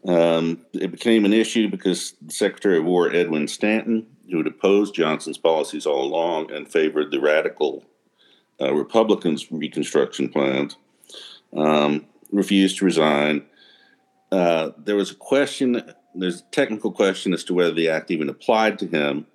Um, 0.07 0.65
it 0.73 0.91
became 0.91 1.25
an 1.25 1.33
issue 1.33 1.67
because 1.67 2.13
Secretary 2.27 2.77
of 2.77 2.85
War, 2.85 3.11
Edwin 3.11 3.47
Stanton, 3.47 4.05
who 4.29 4.37
had 4.37 4.47
opposed 4.47 4.93
Johnson's 4.93 5.37
policies 5.37 5.85
all 5.85 6.03
along 6.03 6.51
and 6.51 6.71
favored 6.71 7.11
the 7.11 7.19
radical 7.19 7.83
uh, 8.61 8.73
Republicans' 8.73 9.51
Reconstruction 9.51 10.29
plans, 10.29 10.77
um, 11.55 12.05
refused 12.31 12.77
to 12.77 12.85
resign. 12.85 13.45
Uh, 14.31 14.71
there 14.77 14.95
was 14.95 15.11
a 15.11 15.15
question, 15.15 15.81
there's 16.13 16.41
a 16.41 16.51
technical 16.51 16.91
question 16.91 17.33
as 17.33 17.43
to 17.45 17.53
whether 17.53 17.73
the 17.73 17.89
act 17.89 18.11
even 18.11 18.29
applied 18.29 18.77
to 18.79 18.87
him, 18.87 19.25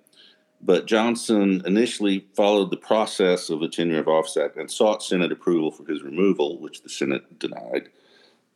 but 0.61 0.85
Johnson 0.85 1.61
initially 1.65 2.27
followed 2.35 2.71
the 2.71 2.77
process 2.77 3.49
of 3.49 3.59
the 3.59 3.67
Tenure 3.67 3.99
of 3.99 4.07
Office 4.07 4.37
Act 4.37 4.57
and 4.57 4.69
sought 4.69 5.03
Senate 5.03 5.31
approval 5.31 5.71
for 5.71 5.85
his 5.85 6.03
removal, 6.03 6.59
which 6.59 6.83
the 6.83 6.89
Senate 6.89 7.39
denied. 7.39 7.89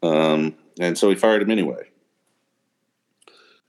Um, 0.04 0.56
and 0.80 0.98
so 0.98 1.10
he 1.10 1.16
fired 1.16 1.42
him 1.42 1.52
anyway. 1.52 1.90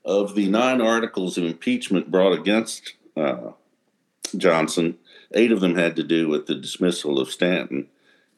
Of 0.07 0.37
the 0.37 0.49
nine 0.49 0.81
articles 0.81 1.37
of 1.37 1.43
impeachment 1.43 2.13
brought 2.13 2.33
against 2.33 2.95
uh, 3.17 3.51
Johnson, 4.37 4.99
eight 5.35 5.51
of 5.51 5.61
them 5.61 5.75
had 5.75 5.97
to 5.97 6.05
do 6.05 6.29
with 6.29 6.47
the 6.47 6.55
dismissal 6.55 7.19
of 7.19 7.29
Stanton. 7.29 7.89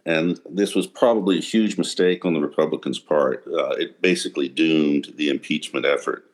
And 0.07 0.40
this 0.48 0.74
was 0.74 0.87
probably 0.87 1.37
a 1.37 1.42
huge 1.42 1.76
mistake 1.76 2.24
on 2.24 2.33
the 2.33 2.40
Republicans' 2.40 2.98
part. 2.98 3.44
Uh, 3.46 3.72
it 3.72 4.00
basically 4.00 4.48
doomed 4.48 5.12
the 5.16 5.28
impeachment 5.28 5.85
effort. 5.85 6.24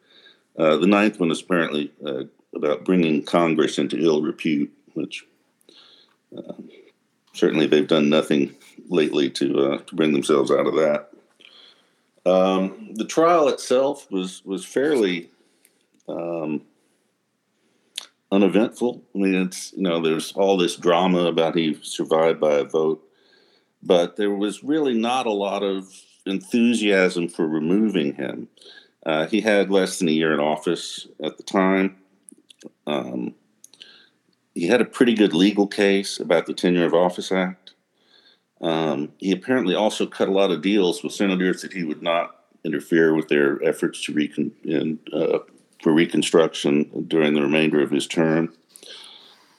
Uh, 0.57 0.77
the 0.77 0.87
ninth 0.87 1.19
one 1.19 1.33
is 1.33 1.41
apparently 1.41 1.93
uh, 2.07 2.23
about 2.55 2.85
bringing 2.85 3.25
Congress 3.25 3.77
into 3.77 3.99
ill 3.99 4.23
repute, 4.23 4.73
which 4.93 5.27
uh, 6.39 6.53
certainly 7.33 7.67
they've 7.67 7.89
done 7.89 8.09
nothing 8.09 8.55
lately 8.89 9.29
to, 9.31 9.73
uh, 9.73 9.79
to 9.79 9.97
bring 9.97 10.13
themselves 10.13 10.53
out 10.53 10.69
of 10.69 10.77
that. 10.77 11.11
Um, 12.27 12.95
the 12.95 13.05
trial 13.05 13.49
itself 13.49 14.11
was 14.11 14.43
was 14.45 14.65
fairly 14.65 15.31
um, 16.09 16.63
uneventful. 18.33 19.03
I 19.15 19.19
mean, 19.19 19.35
it's 19.35 19.73
you 19.75 19.83
know, 19.83 20.01
there's 20.01 20.33
all 20.33 20.57
this 20.57 20.77
drama 20.77 21.27
about 21.27 21.57
he 21.57 21.79
survived 21.83 22.41
by 22.41 22.55
a 22.55 22.65
vote, 22.65 23.03
but 23.83 24.17
there 24.17 24.31
was 24.31 24.65
really 24.65 24.95
not 24.95 25.27
a 25.27 25.33
lot 25.33 25.63
of 25.63 25.89
enthusiasm 26.27 27.29
for 27.29 27.47
removing 27.47 28.15
him. 28.15 28.49
Uh, 29.05 29.27
he 29.27 29.41
had 29.41 29.71
less 29.71 29.99
than 29.99 30.09
a 30.09 30.13
year 30.13 30.33
in 30.33 30.41
office 30.41 31.07
at 31.23 31.37
the 31.37 31.43
time. 31.43 31.97
Um, 32.87 33.35
he 34.55 34.67
had 34.69 34.81
a 34.81 34.87
pretty 34.87 35.15
good 35.15 35.35
legal 35.35 35.67
case 35.67 36.19
about 36.19 36.47
the 36.47 36.55
Tenure 36.55 36.87
of 36.87 36.95
Office 36.95 37.31
Act. 37.31 37.64
Um, 38.61 39.13
he 39.19 39.33
apparently 39.33 39.75
also 39.75 40.07
cut 40.07 40.29
a 40.29 40.33
lot 40.33 40.51
of 40.51 40.63
deals 40.63 41.03
with 41.03 41.13
senators 41.13 41.63
that 41.63 41.73
he 41.73 41.85
would 41.85 42.03
not 42.03 42.45
interfere 42.65 43.15
with 43.15 43.29
their 43.29 43.63
efforts 43.63 44.03
to 44.05 44.13
recon- 44.13 44.53
in, 44.65 44.99
uh, 45.13 45.41
for 45.83 45.93
reconstruction 45.93 47.05
during 47.09 47.35
the 47.35 47.43
remainder 47.43 47.81
of 47.81 47.91
his 47.91 48.07
term. 48.07 48.55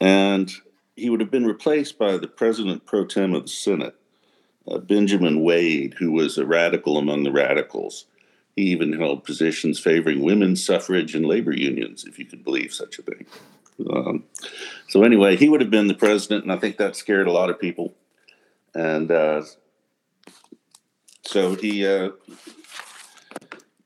And 0.01 0.51
he 0.95 1.09
would 1.09 1.19
have 1.19 1.31
been 1.31 1.45
replaced 1.45 1.97
by 1.97 2.17
the 2.17 2.27
president 2.27 2.85
pro 2.85 3.05
tem 3.05 3.33
of 3.33 3.43
the 3.43 3.49
Senate, 3.49 3.95
uh, 4.67 4.79
Benjamin 4.79 5.43
Wade, 5.43 5.95
who 5.99 6.11
was 6.11 6.37
a 6.37 6.45
radical 6.45 6.97
among 6.97 7.23
the 7.23 7.31
radicals. 7.31 8.05
He 8.55 8.63
even 8.63 8.93
held 8.93 9.25
positions 9.25 9.79
favoring 9.79 10.23
women's 10.23 10.65
suffrage 10.65 11.13
and 11.13 11.25
labor 11.25 11.53
unions, 11.53 12.05
if 12.05 12.17
you 12.17 12.25
could 12.25 12.43
believe 12.43 12.73
such 12.73 12.97
a 12.97 13.01
thing. 13.01 13.25
Um, 13.93 14.23
so, 14.87 15.03
anyway, 15.03 15.35
he 15.35 15.49
would 15.49 15.59
have 15.59 15.69
been 15.69 15.87
the 15.87 15.93
president, 15.93 16.43
and 16.43 16.51
I 16.51 16.57
think 16.57 16.77
that 16.77 16.95
scared 16.95 17.27
a 17.27 17.33
lot 17.33 17.49
of 17.49 17.59
people 17.59 17.93
and 18.75 19.09
uh, 19.09 19.41
so 21.23 21.55
he 21.55 21.87
uh, 21.87 22.09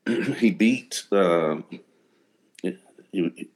he 0.36 0.50
beat 0.50 1.04
uh, 1.12 1.58
he, 2.62 3.48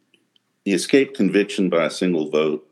he 0.65 0.73
escaped 0.73 1.17
conviction 1.17 1.69
by 1.69 1.85
a 1.85 1.91
single 1.91 2.31
vote. 2.31 2.67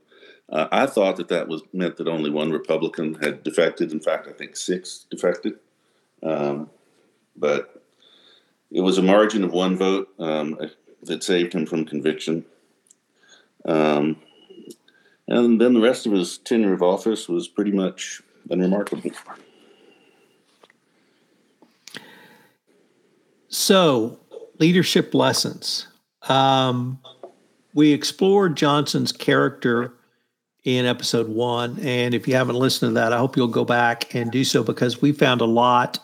Uh, 0.48 0.68
I 0.70 0.86
thought 0.86 1.16
that 1.16 1.28
that 1.28 1.48
was 1.48 1.62
meant 1.72 1.96
that 1.96 2.08
only 2.08 2.30
one 2.30 2.50
Republican 2.50 3.14
had 3.14 3.42
defected. 3.42 3.92
In 3.92 4.00
fact, 4.00 4.28
I 4.28 4.32
think 4.32 4.56
six 4.56 5.06
defected, 5.10 5.54
um, 6.22 6.70
but 7.36 7.82
it 8.70 8.80
was 8.80 8.98
a 8.98 9.02
margin 9.02 9.44
of 9.44 9.52
one 9.52 9.76
vote 9.76 10.08
um, 10.18 10.58
that 11.02 11.22
saved 11.22 11.54
him 11.54 11.66
from 11.66 11.84
conviction. 11.84 12.44
Um, 13.64 14.16
and 15.28 15.60
then 15.60 15.72
the 15.72 15.80
rest 15.80 16.06
of 16.06 16.12
his 16.12 16.38
tenure 16.38 16.74
of 16.74 16.82
office 16.82 17.28
was 17.28 17.48
pretty 17.48 17.70
much 17.70 18.22
been 18.48 18.60
remarkable. 18.60 19.10
So, 23.48 24.18
leadership 24.58 25.14
lessons. 25.14 25.86
Um, 26.28 26.98
we 27.74 27.92
explored 27.92 28.56
Johnson's 28.56 29.12
character 29.12 29.92
in 30.64 30.86
episode 30.86 31.28
one. 31.28 31.78
And 31.80 32.14
if 32.14 32.28
you 32.28 32.34
haven't 32.34 32.56
listened 32.56 32.90
to 32.90 32.94
that, 32.94 33.12
I 33.12 33.18
hope 33.18 33.36
you'll 33.36 33.48
go 33.48 33.64
back 33.64 34.14
and 34.14 34.30
do 34.30 34.44
so 34.44 34.62
because 34.62 35.02
we 35.02 35.12
found 35.12 35.40
a 35.40 35.46
lot 35.46 35.98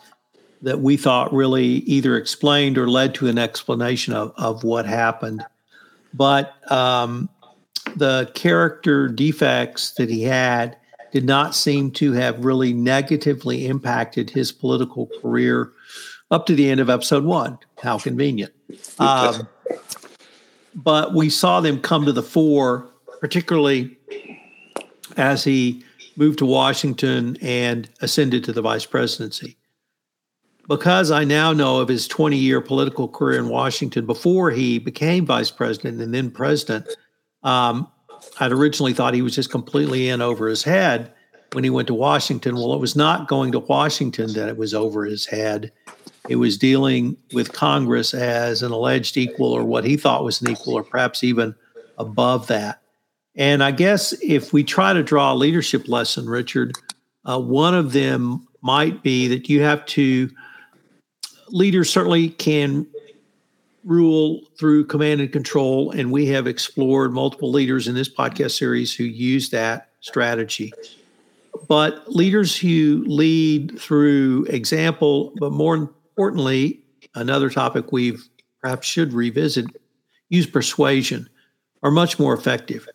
that 0.61 0.81
we 0.81 0.97
thought 0.97 1.33
really 1.33 1.65
either 1.65 2.17
explained 2.17 2.77
or 2.77 2.89
led 2.89 3.15
to 3.15 3.27
an 3.27 3.37
explanation 3.37 4.13
of, 4.13 4.33
of 4.37 4.63
what 4.63 4.85
happened. 4.85 5.45
But 6.13 6.53
um, 6.71 7.29
the 7.95 8.29
character 8.33 9.07
defects 9.07 9.91
that 9.91 10.09
he 10.09 10.23
had 10.23 10.75
did 11.11 11.25
not 11.25 11.55
seem 11.55 11.91
to 11.91 12.11
have 12.13 12.43
really 12.43 12.73
negatively 12.73 13.67
impacted 13.67 14.29
his 14.29 14.51
political 14.51 15.09
career 15.21 15.71
up 16.31 16.45
to 16.45 16.55
the 16.55 16.69
end 16.69 16.79
of 16.79 16.89
episode 16.89 17.23
one. 17.23 17.57
How 17.81 17.97
convenient. 17.97 18.53
Um, 18.99 19.47
but 20.75 21.13
we 21.13 21.29
saw 21.29 21.61
them 21.61 21.81
come 21.81 22.05
to 22.05 22.11
the 22.11 22.23
fore, 22.23 22.87
particularly 23.19 23.97
as 25.17 25.43
he 25.43 25.83
moved 26.15 26.39
to 26.39 26.45
Washington 26.45 27.37
and 27.41 27.89
ascended 28.01 28.43
to 28.43 28.53
the 28.53 28.61
vice 28.61 28.85
presidency. 28.85 29.57
Because 30.67 31.09
I 31.09 31.23
now 31.23 31.51
know 31.51 31.79
of 31.79 31.87
his 31.87 32.07
20 32.07 32.37
year 32.37 32.61
political 32.61 33.07
career 33.07 33.39
in 33.39 33.49
Washington 33.49 34.05
before 34.05 34.51
he 34.51 34.77
became 34.77 35.25
vice 35.25 35.49
president 35.49 35.99
and 35.99 36.13
then 36.13 36.29
president, 36.29 36.87
um, 37.41 37.87
I'd 38.39 38.51
originally 38.51 38.93
thought 38.93 39.13
he 39.13 39.21
was 39.21 39.35
just 39.35 39.51
completely 39.51 40.09
in 40.09 40.21
over 40.21 40.47
his 40.47 40.63
head 40.63 41.11
when 41.53 41.63
he 41.63 41.69
went 41.69 41.87
to 41.87 41.93
Washington. 41.93 42.55
Well, 42.55 42.73
it 42.73 42.79
was 42.79 42.95
not 42.95 43.27
going 43.27 43.51
to 43.53 43.59
Washington 43.59 44.33
that 44.33 44.49
it 44.49 44.57
was 44.57 44.73
over 44.73 45.05
his 45.05 45.25
head. 45.25 45.71
It 46.27 46.35
was 46.35 46.57
dealing 46.57 47.17
with 47.33 47.53
Congress 47.53 48.13
as 48.13 48.61
an 48.61 48.71
alleged 48.71 49.17
equal 49.17 49.51
or 49.51 49.63
what 49.63 49.83
he 49.83 49.97
thought 49.97 50.23
was 50.23 50.41
an 50.41 50.51
equal 50.51 50.75
or 50.75 50.83
perhaps 50.83 51.23
even 51.23 51.55
above 51.97 52.47
that. 52.47 52.81
And 53.35 53.63
I 53.63 53.71
guess 53.71 54.13
if 54.21 54.53
we 54.53 54.63
try 54.63 54.93
to 54.93 55.01
draw 55.01 55.33
a 55.33 55.35
leadership 55.35 55.87
lesson, 55.87 56.27
Richard, 56.27 56.73
uh, 57.25 57.39
one 57.39 57.73
of 57.73 57.93
them 57.93 58.47
might 58.61 59.01
be 59.01 59.27
that 59.27 59.49
you 59.49 59.61
have 59.61 59.85
to, 59.87 60.29
leaders 61.47 61.89
certainly 61.89 62.29
can 62.29 62.85
rule 63.83 64.41
through 64.57 64.85
command 64.85 65.21
and 65.21 65.31
control. 65.31 65.91
And 65.91 66.11
we 66.11 66.25
have 66.27 66.47
explored 66.47 67.13
multiple 67.13 67.51
leaders 67.51 67.87
in 67.87 67.95
this 67.95 68.09
podcast 68.09 68.57
series 68.57 68.93
who 68.93 69.03
use 69.03 69.49
that 69.49 69.91
strategy. 70.01 70.73
But 71.67 72.07
leaders 72.07 72.57
who 72.57 73.03
lead 73.07 73.79
through 73.79 74.45
example, 74.49 75.33
but 75.39 75.51
more 75.51 75.75
importantly, 75.75 76.81
another 77.15 77.49
topic 77.49 77.91
we 77.91 78.17
perhaps 78.61 78.87
should 78.87 79.13
revisit 79.13 79.65
use 80.29 80.45
persuasion 80.45 81.29
are 81.83 81.91
much 81.91 82.19
more 82.19 82.33
effective. 82.33 82.87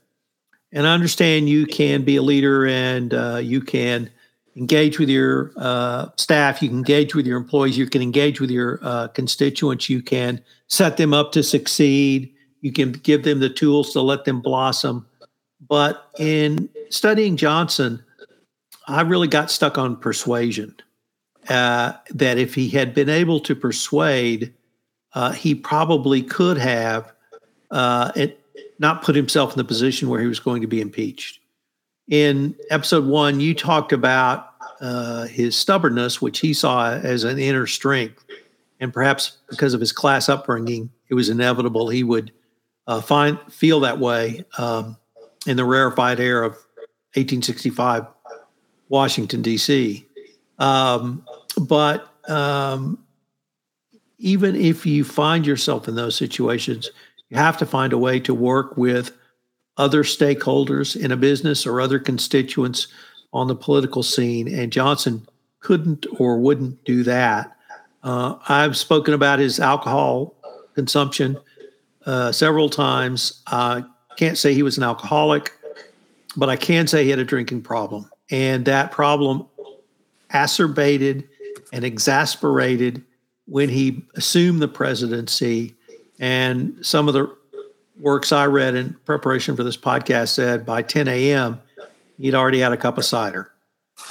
And 0.73 0.87
I 0.87 0.94
understand 0.94 1.49
you 1.49 1.66
can 1.66 2.03
be 2.03 2.16
a 2.16 2.23
leader 2.23 2.66
and 2.66 3.14
uh, 3.14 3.37
you 3.37 3.61
can 3.61 4.11
engage 4.57 4.99
with 4.99 5.09
your 5.09 5.53
uh, 5.57 6.09
staff, 6.17 6.62
you 6.62 6.69
can 6.69 6.79
engage 6.79 7.14
with 7.14 7.27
your 7.27 7.37
employees, 7.37 7.77
you 7.77 7.87
can 7.87 8.03
engage 8.03 8.40
with 8.40 8.51
your 8.51 8.79
uh, 8.83 9.09
constituents, 9.09 9.88
you 9.88 10.01
can 10.01 10.43
set 10.69 10.97
them 10.97 11.12
up 11.12 11.33
to 11.33 11.43
succeed, 11.43 12.33
you 12.61 12.73
can 12.73 12.93
give 12.93 13.25
them 13.25 13.40
the 13.40 13.51
tools 13.51 13.93
to 13.93 14.01
let 14.01 14.25
them 14.25 14.40
blossom. 14.40 15.07
But 15.69 16.11
in 16.19 16.69
studying 16.90 17.37
Johnson, 17.37 18.03
I 18.87 19.01
really 19.01 19.29
got 19.29 19.51
stuck 19.51 19.79
on 19.79 19.97
persuasion. 19.97 20.75
Uh, 21.49 21.93
that 22.09 22.38
if 22.38 22.55
he 22.55 22.71
had 22.71 22.95
been 22.95 23.11
able 23.11 23.38
to 23.38 23.55
persuade, 23.55 24.55
uh, 25.12 25.31
he 25.33 25.55
probably 25.55 26.23
could 26.23 26.57
have 26.57 27.12
uh, 27.71 28.11
it, 28.17 28.40
not 28.79 29.03
put 29.03 29.14
himself 29.14 29.53
in 29.53 29.59
the 29.59 29.64
position 29.64 30.09
where 30.09 30.23
he 30.23 30.27
was 30.27 30.40
going 30.40 30.62
to 30.62 30.67
be 30.67 30.81
impeached. 30.81 31.40
In 32.09 32.55
episode 32.71 33.07
one, 33.07 33.40
you 33.40 33.55
talked 33.55 33.93
about 33.93 34.51
uh, 34.81 35.27
his 35.27 35.57
stubbornness, 35.57 36.21
which 36.21 36.40
he 36.40 36.53
saw 36.53 36.93
as 36.93 37.25
an 37.25 37.38
inner 37.38 37.67
strength. 37.67 38.25
And 38.81 38.93
perhaps 38.93 39.38
because 39.49 39.73
of 39.73 39.81
his 39.81 39.93
class 39.93 40.29
upbringing, 40.29 40.90
it 41.09 41.14
was 41.14 41.29
inevitable 41.29 41.88
he 41.88 42.05
would 42.05 42.33
uh, 42.87 43.01
find 43.01 43.38
feel 43.51 43.81
that 43.81 43.99
way 43.99 44.45
um, 44.59 44.97
in 45.47 45.57
the 45.57 45.64
rarefied 45.64 46.21
air 46.21 46.43
of 46.43 46.53
1865 47.14 48.07
Washington, 48.88 49.40
D.C. 49.40 50.07
Um, 50.59 51.25
but 51.57 52.09
um, 52.29 52.99
even 54.19 54.55
if 54.57 54.85
you 54.85 55.05
find 55.05 55.47
yourself 55.47 55.88
in 55.88 55.95
those 55.95 56.17
situations, 56.17 56.90
you 57.31 57.37
have 57.37 57.57
to 57.59 57.67
find 57.67 57.93
a 57.93 57.99
way 57.99 58.21
to 58.21 58.35
work 58.35 58.77
with 58.77 59.12
other 59.77 60.05
stakeholders 60.05 60.97
in 60.97 61.11
a 61.13 61.17
business 61.17 61.67
or 61.67 61.81
other 61.81 61.99
constituents 61.99 62.87
on 63.33 63.49
the 63.49 63.57
political 63.57 64.03
scene. 64.03 64.53
And 64.53 64.73
Johnson 64.73 65.27
couldn't 65.61 66.07
or 66.19 66.39
wouldn't 66.39 66.85
do 66.85 67.03
that. 67.03 67.57
Uh, 68.03 68.37
I've 68.49 68.77
spoken 68.77 69.15
about 69.15 69.39
his 69.39 69.59
alcohol 69.59 70.35
consumption 70.75 71.39
uh, 72.07 72.33
several 72.33 72.69
times. 72.69 73.43
I 73.47 73.85
can't 74.17 74.39
say 74.39 74.55
he 74.55 74.63
was 74.63 74.77
an 74.77 74.85
alcoholic, 74.85 75.53
but 76.37 76.49
I 76.49 76.57
can 76.57 76.87
say 76.87 77.05
he 77.05 77.11
had 77.11 77.19
a 77.19 77.25
drinking 77.25 77.63
problem. 77.63 78.09
And 78.31 78.65
that 78.67 78.93
problem 78.93 79.47
acerbated 80.31 81.27
and 81.73 81.85
exasperated 81.85 83.03
when 83.47 83.69
he 83.69 84.05
assumed 84.15 84.61
the 84.61 84.69
presidency. 84.69 85.75
And 86.19 86.77
some 86.83 87.09
of 87.09 87.15
the 87.15 87.35
works 87.98 88.33
I 88.33 88.46
read 88.46 88.74
in 88.74 88.94
preparation 89.04 89.57
for 89.57 89.64
this 89.64 89.76
podcast 89.76 90.28
said 90.28 90.66
by 90.66 90.83
10 90.83 91.09
a.m., 91.09 91.61
he'd 92.18 92.35
already 92.35 92.61
had 92.61 92.72
a 92.72 92.76
cup 92.76 92.98
of 92.98 93.04
cider. 93.04 93.50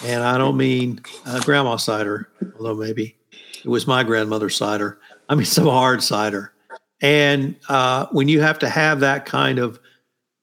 And 0.03 0.23
I 0.23 0.37
don't 0.37 0.57
mean 0.57 1.01
uh, 1.25 1.41
grandma 1.41 1.75
cider, 1.75 2.29
although 2.57 2.75
maybe 2.75 3.15
it 3.63 3.67
was 3.67 3.85
my 3.85 4.03
grandmother's 4.03 4.55
cider. 4.55 4.99
I 5.29 5.35
mean 5.35 5.45
some 5.45 5.67
hard 5.67 6.01
cider. 6.03 6.53
And 7.01 7.55
uh, 7.67 8.07
when 8.11 8.29
you 8.29 8.41
have 8.41 8.59
to 8.59 8.69
have 8.69 9.01
that 9.01 9.25
kind 9.25 9.59
of 9.59 9.79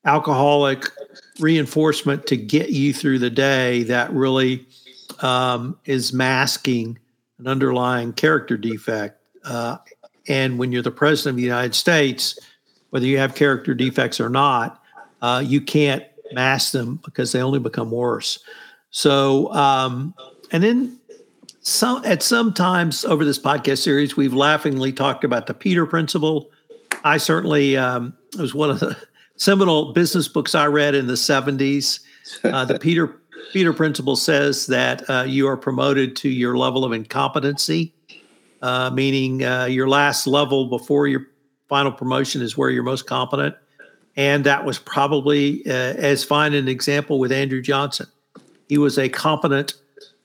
alcoholic 0.04 0.86
reinforcement 1.38 2.26
to 2.26 2.36
get 2.36 2.70
you 2.70 2.92
through 2.92 3.18
the 3.18 3.30
day, 3.30 3.82
that 3.84 4.12
really 4.12 4.66
um, 5.20 5.78
is 5.86 6.12
masking 6.12 6.98
an 7.38 7.46
underlying 7.46 8.12
character 8.12 8.56
defect. 8.56 9.20
Uh, 9.44 9.78
and 10.28 10.58
when 10.58 10.70
you're 10.70 10.82
the 10.82 10.90
president 10.90 11.34
of 11.34 11.36
the 11.36 11.42
United 11.42 11.74
States, 11.74 12.38
whether 12.90 13.06
you 13.06 13.18
have 13.18 13.34
character 13.34 13.74
defects 13.74 14.20
or 14.20 14.28
not, 14.28 14.82
uh, 15.22 15.42
you 15.44 15.60
can't 15.60 16.04
mask 16.32 16.72
them 16.72 17.00
because 17.04 17.32
they 17.32 17.42
only 17.42 17.58
become 17.58 17.90
worse. 17.90 18.38
So, 18.90 19.52
um, 19.52 20.14
and 20.52 20.62
then 20.62 20.98
some 21.62 22.04
at 22.04 22.22
some 22.22 22.52
times 22.52 23.04
over 23.04 23.24
this 23.24 23.38
podcast 23.38 23.78
series, 23.78 24.16
we've 24.16 24.34
laughingly 24.34 24.92
talked 24.92 25.24
about 25.24 25.46
the 25.46 25.54
Peter 25.54 25.86
Principle. 25.86 26.50
I 27.04 27.18
certainly 27.18 27.76
um, 27.76 28.14
it 28.34 28.40
was 28.40 28.54
one 28.54 28.70
of 28.70 28.80
the 28.80 28.96
seminal 29.36 29.92
business 29.92 30.28
books 30.28 30.54
I 30.54 30.66
read 30.66 30.94
in 30.94 31.06
the 31.06 31.14
'70s. 31.14 32.00
Uh, 32.44 32.64
the 32.64 32.78
Peter 32.80 33.20
Peter 33.52 33.72
Principle 33.72 34.16
says 34.16 34.66
that 34.66 35.08
uh, 35.08 35.24
you 35.26 35.46
are 35.48 35.56
promoted 35.56 36.16
to 36.16 36.28
your 36.28 36.56
level 36.56 36.84
of 36.84 36.92
incompetency, 36.92 37.92
uh, 38.62 38.90
meaning 38.90 39.44
uh, 39.44 39.66
your 39.66 39.88
last 39.88 40.26
level 40.26 40.66
before 40.66 41.06
your 41.06 41.26
final 41.70 41.92
promotion 41.92 42.42
is 42.42 42.58
where 42.58 42.68
you're 42.68 42.82
most 42.82 43.06
competent. 43.06 43.54
And 44.16 44.44
that 44.44 44.66
was 44.66 44.78
probably 44.78 45.64
uh, 45.66 45.94
as 45.96 46.24
fine 46.24 46.52
an 46.52 46.68
example 46.68 47.18
with 47.18 47.32
Andrew 47.32 47.62
Johnson. 47.62 48.08
He 48.68 48.76
was 48.76 48.98
a 48.98 49.08
competent 49.08 49.74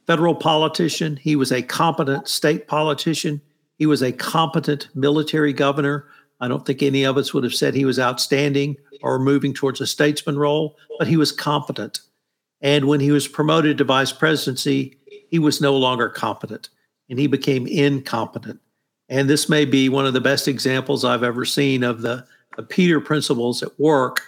federal 0.07 0.35
politician, 0.35 1.15
he 1.15 1.35
was 1.35 1.51
a 1.51 1.61
competent 1.61 2.27
state 2.27 2.67
politician, 2.67 3.41
he 3.77 3.85
was 3.85 4.03
a 4.03 4.11
competent 4.11 4.87
military 4.93 5.53
governor. 5.53 6.05
I 6.41 6.47
don't 6.47 6.65
think 6.65 6.83
any 6.83 7.03
of 7.05 7.17
us 7.17 7.33
would 7.33 7.43
have 7.43 7.53
said 7.53 7.73
he 7.73 7.85
was 7.85 7.99
outstanding 7.99 8.75
or 9.01 9.17
moving 9.19 9.53
towards 9.53 9.79
a 9.81 9.87
statesman 9.87 10.37
role, 10.37 10.77
but 10.99 11.07
he 11.07 11.17
was 11.17 11.31
competent. 11.31 12.01
And 12.61 12.85
when 12.85 12.99
he 12.99 13.11
was 13.11 13.27
promoted 13.27 13.77
to 13.77 13.83
vice 13.83 14.11
presidency, 14.11 14.97
he 15.29 15.39
was 15.39 15.61
no 15.61 15.75
longer 15.75 16.09
competent 16.09 16.69
and 17.09 17.19
he 17.19 17.27
became 17.27 17.67
incompetent. 17.67 18.59
And 19.09 19.29
this 19.29 19.49
may 19.49 19.65
be 19.65 19.89
one 19.89 20.05
of 20.05 20.13
the 20.13 20.21
best 20.21 20.47
examples 20.47 21.05
I've 21.05 21.23
ever 21.23 21.45
seen 21.45 21.83
of 21.83 22.01
the, 22.01 22.25
Peter 22.69 23.01
principles 23.01 23.61
at 23.61 23.77
work. 23.77 24.21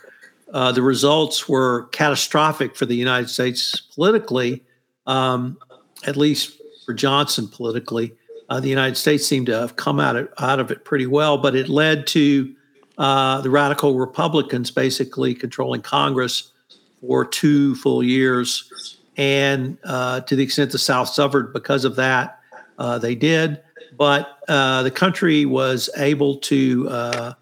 Uh, 0.53 0.69
the 0.73 0.81
results 0.81 1.47
were 1.47 1.83
catastrophic 1.93 2.75
for 2.75 2.85
the 2.85 2.93
United 2.93 3.29
States 3.29 3.79
politically, 3.95 4.65
um, 5.05 5.57
at 6.05 6.17
least 6.17 6.59
for 6.85 6.93
Johnson 6.93 7.47
politically. 7.47 8.13
Uh, 8.49 8.59
the 8.59 8.67
United 8.67 8.95
States 8.95 9.25
seemed 9.25 9.45
to 9.45 9.57
have 9.57 9.77
come 9.77 10.01
out 10.01 10.17
of, 10.17 10.29
out 10.39 10.59
of 10.59 10.71
it 10.71 10.83
pretty 10.83 11.07
well, 11.07 11.37
but 11.37 11.55
it 11.55 11.69
led 11.69 12.05
to 12.07 12.53
uh, 12.97 13.39
the 13.41 13.49
radical 13.49 13.97
Republicans 13.97 14.71
basically 14.71 15.33
controlling 15.33 15.81
Congress 15.81 16.51
for 16.99 17.23
two 17.23 17.75
full 17.75 18.03
years. 18.03 18.97
And 19.17 19.77
uh, 19.83 20.21
to 20.21 20.35
the 20.35 20.43
extent 20.43 20.71
the 20.71 20.79
South 20.79 21.09
suffered 21.09 21.53
because 21.53 21.85
of 21.85 21.95
that, 21.95 22.39
uh, 22.77 22.97
they 22.97 23.15
did. 23.15 23.61
But 23.97 24.39
uh, 24.47 24.83
the 24.83 24.91
country 24.91 25.45
was 25.45 25.89
able 25.97 26.37
to 26.37 26.89
uh, 26.89 27.33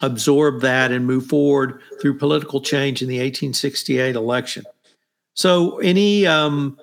absorb 0.00 0.60
that 0.62 0.90
and 0.90 1.06
move 1.06 1.26
forward 1.26 1.80
through 2.00 2.18
political 2.18 2.60
change 2.60 3.02
in 3.02 3.08
the 3.08 3.16
1868 3.16 4.16
election. 4.16 4.64
So, 5.34 5.78
any 5.78 6.26
um, 6.26 6.78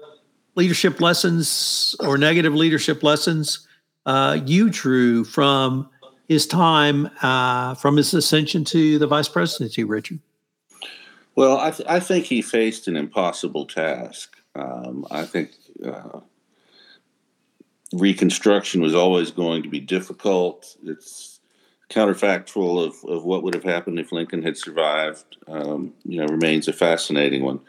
leadership 0.55 1.01
lessons 1.01 1.95
or 1.99 2.17
negative 2.17 2.53
leadership 2.53 3.03
lessons 3.03 3.67
uh, 4.05 4.39
you 4.45 4.69
drew 4.69 5.23
from 5.23 5.89
his 6.27 6.47
time, 6.47 7.10
uh, 7.21 7.75
from 7.75 7.97
his 7.97 8.13
ascension 8.13 8.63
to 8.65 8.97
the 8.97 9.08
vice 9.08 9.27
presidency, 9.27 9.84
Richard? 9.84 10.19
Well, 11.36 11.58
I, 11.58 11.71
th- 11.71 11.88
I 11.89 11.99
think 11.99 12.25
he 12.25 12.41
faced 12.41 12.88
an 12.88 12.95
impossible 12.95 13.65
task. 13.65 14.38
Um, 14.55 15.05
I 15.12 15.25
think 15.25 15.51
uh, 15.86 16.21
Reconstruction 17.93 18.81
was 18.81 18.95
always 18.95 19.31
going 19.31 19.63
to 19.63 19.69
be 19.69 19.79
difficult. 19.79 20.75
It's 20.83 21.39
counterfactual 21.89 22.85
of, 22.85 23.09
of 23.09 23.23
what 23.23 23.43
would 23.43 23.53
have 23.53 23.63
happened 23.63 23.99
if 23.99 24.11
Lincoln 24.11 24.41
had 24.41 24.57
survived. 24.57 25.37
Um, 25.47 25.93
you 26.03 26.19
know, 26.19 26.25
remains 26.27 26.67
a 26.67 26.73
fascinating 26.73 27.43
one. 27.43 27.59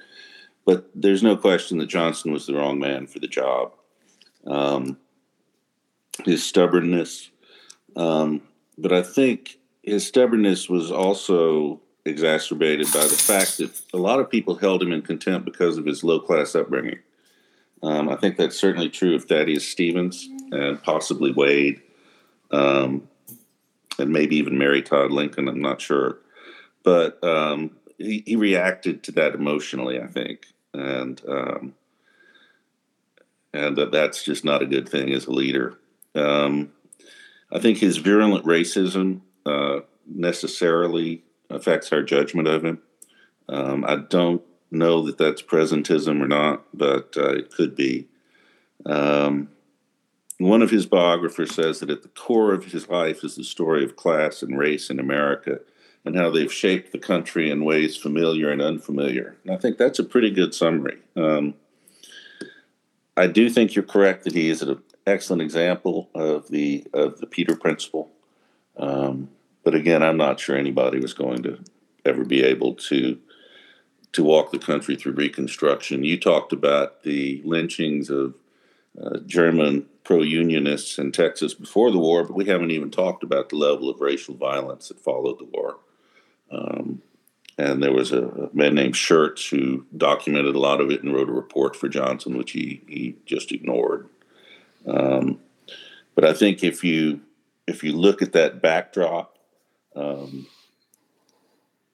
But 0.64 0.90
there's 0.94 1.22
no 1.22 1.37
question 1.37 1.79
that 1.79 1.87
Johnson 1.87 2.33
was 2.33 2.46
the 2.46 2.55
wrong 2.55 2.79
man 2.79 3.07
for 3.07 3.20
the 3.20 3.29
job. 3.29 3.72
Um, 4.46 4.98
his 6.24 6.42
stubbornness, 6.42 7.31
um, 7.94 8.42
but 8.79 8.92
I 8.92 9.02
think 9.02 9.59
his 9.83 10.07
stubbornness 10.07 10.68
was 10.68 10.90
also 10.90 11.81
exacerbated 12.05 12.87
by 12.92 13.02
the 13.02 13.09
fact 13.09 13.59
that 13.59 13.81
a 13.92 13.98
lot 13.98 14.20
of 14.20 14.31
people 14.31 14.55
held 14.55 14.83
him 14.83 14.92
in 14.92 15.02
contempt 15.02 15.44
because 15.44 15.76
of 15.76 15.85
his 15.85 16.05
low 16.05 16.20
class 16.20 16.55
upbringing. 16.55 16.98
Um, 17.87 18.09
I 18.09 18.16
think 18.16 18.37
that's 18.37 18.59
certainly 18.59 18.88
true 18.88 19.14
of 19.14 19.27
Thaddeus 19.27 19.66
Stevens 19.66 20.29
and 20.51 20.83
possibly 20.83 21.31
Wade, 21.31 21.81
um, 22.51 23.07
and 23.96 24.11
maybe 24.11 24.37
even 24.37 24.59
Mary 24.59 24.83
Todd 24.83 25.12
Lincoln. 25.12 25.46
I'm 25.46 25.62
not 25.62 25.81
sure, 25.81 26.18
but 26.83 27.22
um, 27.22 27.77
he, 27.96 28.25
he, 28.27 28.35
reacted 28.35 29.05
to 29.05 29.12
that 29.12 29.37
emotionally. 29.37 30.01
I 30.01 30.09
think, 30.09 30.46
and 30.75 31.22
um, 31.29 31.75
and 33.55 33.77
that 33.77 33.92
that's 33.92 34.25
just 34.25 34.44
not 34.44 34.62
a 34.62 34.66
good 34.66 34.88
thing 34.88 35.12
as 35.12 35.27
a 35.27 35.33
leader. 35.33 35.79
Um, 36.16 36.72
I 37.53 37.61
think 37.61 37.79
his 37.79 37.99
virulent 37.99 38.44
racism 38.44 39.20
uh, 39.44 39.81
necessarily 40.12 41.22
affects 41.51 41.92
our 41.92 42.03
judgment 42.03 42.49
of 42.49 42.64
him. 42.64 42.83
Um, 43.49 43.85
I 43.87 43.94
don't 43.94 44.42
know 44.70 45.02
that 45.02 45.18
that's 45.18 45.42
presentism 45.42 46.22
or 46.22 46.29
not, 46.29 46.64
but 46.74 47.14
uh, 47.16 47.35
it 47.35 47.50
could 47.50 47.76
be. 47.76 48.09
Um, 48.85 49.48
one 50.38 50.62
of 50.62 50.70
his 50.70 50.87
biographers 50.87 51.55
says 51.55 51.81
that 51.81 51.90
at 51.90 52.02
the 52.02 52.09
core 52.09 52.52
of 52.52 52.66
his 52.66 52.88
life 52.88 53.24
is 53.24 53.37
the 53.37 53.44
story 53.44 53.85
of 53.85 53.96
class 53.96 54.42
and 54.42 54.59
race 54.59 54.90
in 54.90 55.00
America 55.00 55.61
and 56.05 56.16
how 56.16 56.31
they've 56.31 56.52
shaped 56.52 56.92
the 56.92 56.98
country 56.98 57.50
in 57.50 57.64
ways 57.64 57.96
familiar 57.96 58.50
and 58.50 58.62
unfamiliar. 58.62 59.37
And 59.44 59.52
I 59.52 59.57
think 59.57 59.79
that's 59.79 59.98
a 59.98 60.05
pretty 60.05 60.31
good 60.31 60.55
summary. 60.55 60.98
Um, 61.16 61.55
I 63.16 63.26
do 63.26 63.48
think 63.48 63.74
you're 63.74 63.83
correct 63.83 64.24
that 64.24 64.35
he 64.35 64.50
is 64.50 64.62
an 64.62 64.81
excellent 65.07 65.42
example 65.42 66.11
of 66.14 66.48
the 66.48 66.87
of 66.92 67.19
the 67.21 67.27
Peter 67.27 67.56
Principle. 67.56 68.10
Um, 68.77 69.31
but 69.64 69.75
again, 69.75 70.02
I'm 70.02 70.19
not 70.19 70.38
sure 70.38 70.56
anybody 70.56 71.00
was 71.00 71.14
going 71.14 71.42
to 71.44 71.58
ever 72.04 72.25
be 72.25 72.44
able 72.44 72.75
to 72.75 73.19
to 74.17 74.25
walk 74.25 74.50
the 74.50 74.58
country 74.58 74.96
through 74.96 75.12
Reconstruction. 75.12 76.02
You 76.02 76.19
talked 76.19 76.52
about 76.52 77.02
the 77.02 77.42
lynchings 77.44 78.08
of 78.08 78.35
uh, 79.00 79.19
German 79.27 79.87
pro 80.04 80.23
unionists 80.23 80.98
in 80.98 81.12
Texas 81.12 81.52
before 81.52 81.90
the 81.90 81.98
war, 81.98 82.25
but 82.25 82.35
we 82.35 82.46
haven't 82.46 82.71
even 82.71 82.90
talked 82.90 83.23
about 83.23 83.50
the 83.50 83.56
level 83.56 83.90
of 83.90 84.00
racial 84.00 84.35
violence 84.35 84.88
that 84.88 84.98
followed 84.98 85.38
the 85.38 85.44
war. 85.44 85.77
Um, 86.50 87.02
and 87.58 87.83
there 87.83 87.92
was 87.92 88.10
a, 88.10 88.48
man 88.54 88.75
named 88.75 88.96
Schurz 88.96 89.48
who 89.48 89.85
documented 89.94 90.54
a 90.54 90.60
lot 90.60 90.81
of 90.81 90.90
it 90.90 91.02
and 91.02 91.14
wrote 91.14 91.29
a 91.29 91.33
report 91.33 91.77
for 91.77 91.88
Johnson, 91.88 92.38
which 92.38 92.52
he, 92.52 92.83
he 92.88 93.17
just 93.27 93.52
ignored. 93.52 94.08
Um, 94.87 95.40
but 96.14 96.25
I 96.25 96.33
think 96.33 96.64
if 96.64 96.83
you 96.83 97.21
if 97.67 97.83
you 97.83 97.92
look 97.92 98.23
at 98.23 98.33
that 98.33 98.62
backdrop 98.62 99.37
um, 99.94 100.46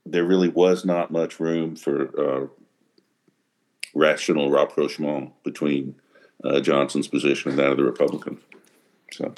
there 0.05 0.25
really 0.25 0.49
was 0.49 0.85
not 0.85 1.11
much 1.11 1.41
room 1.41 1.77
for 1.77 2.21
uh, 2.21 2.47
rational 3.95 4.51
rapprochement 4.51 5.33
between 5.45 5.95
uh, 6.45 6.61
Johnson's 6.61 7.09
position 7.09 7.51
and 7.51 7.59
that 7.59 7.71
of 7.71 7.77
the 7.77 7.85
Republicans. 7.85 8.41
So. 9.13 9.35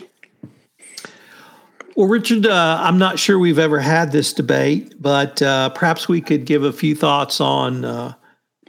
Well, 1.96 2.08
Richard, 2.08 2.46
uh, 2.46 2.78
I'm 2.80 2.98
not 2.98 3.18
sure 3.18 3.38
we've 3.38 3.58
ever 3.58 3.78
had 3.78 4.10
this 4.10 4.32
debate, 4.32 4.94
but 5.00 5.40
uh, 5.42 5.68
perhaps 5.70 6.08
we 6.08 6.20
could 6.20 6.44
give 6.44 6.64
a 6.64 6.72
few 6.72 6.94
thoughts 6.94 7.40
on 7.40 7.84
uh, 7.84 8.14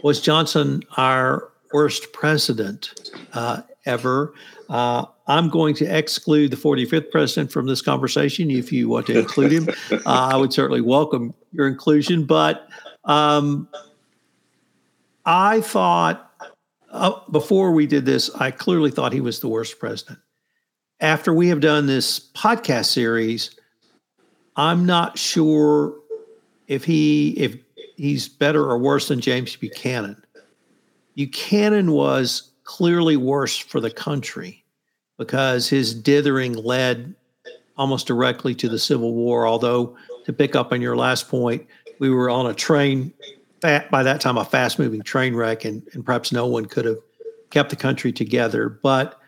was 0.03 0.21
Johnson 0.21 0.83
our 0.97 1.49
worst 1.73 2.13
president 2.13 3.11
uh, 3.33 3.61
ever? 3.85 4.33
Uh, 4.69 5.05
I'm 5.27 5.49
going 5.49 5.75
to 5.75 5.85
exclude 5.85 6.51
the 6.51 6.57
45th 6.57 7.11
president 7.11 7.51
from 7.51 7.67
this 7.67 7.81
conversation. 7.81 8.49
If 8.51 8.71
you 8.71 8.89
want 8.89 9.07
to 9.07 9.19
include 9.19 9.51
him, 9.51 9.69
uh, 9.91 9.99
I 10.05 10.35
would 10.35 10.53
certainly 10.53 10.81
welcome 10.81 11.33
your 11.51 11.67
inclusion. 11.67 12.25
But 12.25 12.67
um, 13.05 13.67
I 15.25 15.61
thought 15.61 16.31
before 17.31 17.71
we 17.71 17.87
did 17.87 18.05
this, 18.05 18.29
I 18.35 18.51
clearly 18.51 18.91
thought 18.91 19.13
he 19.13 19.21
was 19.21 19.39
the 19.39 19.47
worst 19.47 19.79
president 19.79 20.19
after 20.99 21.33
we 21.33 21.47
have 21.49 21.59
done 21.59 21.85
this 21.85 22.19
podcast 22.33 22.85
series, 22.85 23.57
I'm 24.55 24.85
not 24.85 25.17
sure 25.17 25.95
if 26.67 26.83
he 26.83 27.31
if 27.31 27.57
he's 27.97 28.27
better 28.27 28.63
or 28.63 28.77
worse 28.77 29.07
than 29.09 29.19
James 29.19 29.55
Buchanan. 29.55 30.21
Buchanan 31.15 31.91
was 31.91 32.51
clearly 32.65 33.15
worse 33.15 33.57
for 33.57 33.79
the 33.79 33.91
country 33.91 34.63
because 35.17 35.69
his 35.69 35.95
dithering 35.95 36.53
led 36.53 37.15
almost 37.77 38.07
directly 38.07 38.53
to 38.55 38.67
the 38.67 38.79
Civil 38.79 39.13
War. 39.13 39.47
Although, 39.47 39.95
to 40.25 40.33
pick 40.33 40.55
up 40.55 40.73
on 40.73 40.81
your 40.81 40.97
last 40.97 41.29
point, 41.29 41.65
we 41.99 42.09
were 42.09 42.29
on 42.29 42.47
a 42.47 42.53
train, 42.53 43.13
by 43.61 44.03
that 44.03 44.19
time, 44.19 44.37
a 44.37 44.43
fast 44.43 44.77
moving 44.77 45.01
train 45.01 45.35
wreck, 45.35 45.63
and, 45.63 45.81
and 45.93 46.05
perhaps 46.05 46.31
no 46.31 46.45
one 46.45 46.65
could 46.65 46.85
have 46.85 46.97
kept 47.51 47.69
the 47.69 47.75
country 47.75 48.11
together. 48.11 48.67
But 48.67 49.19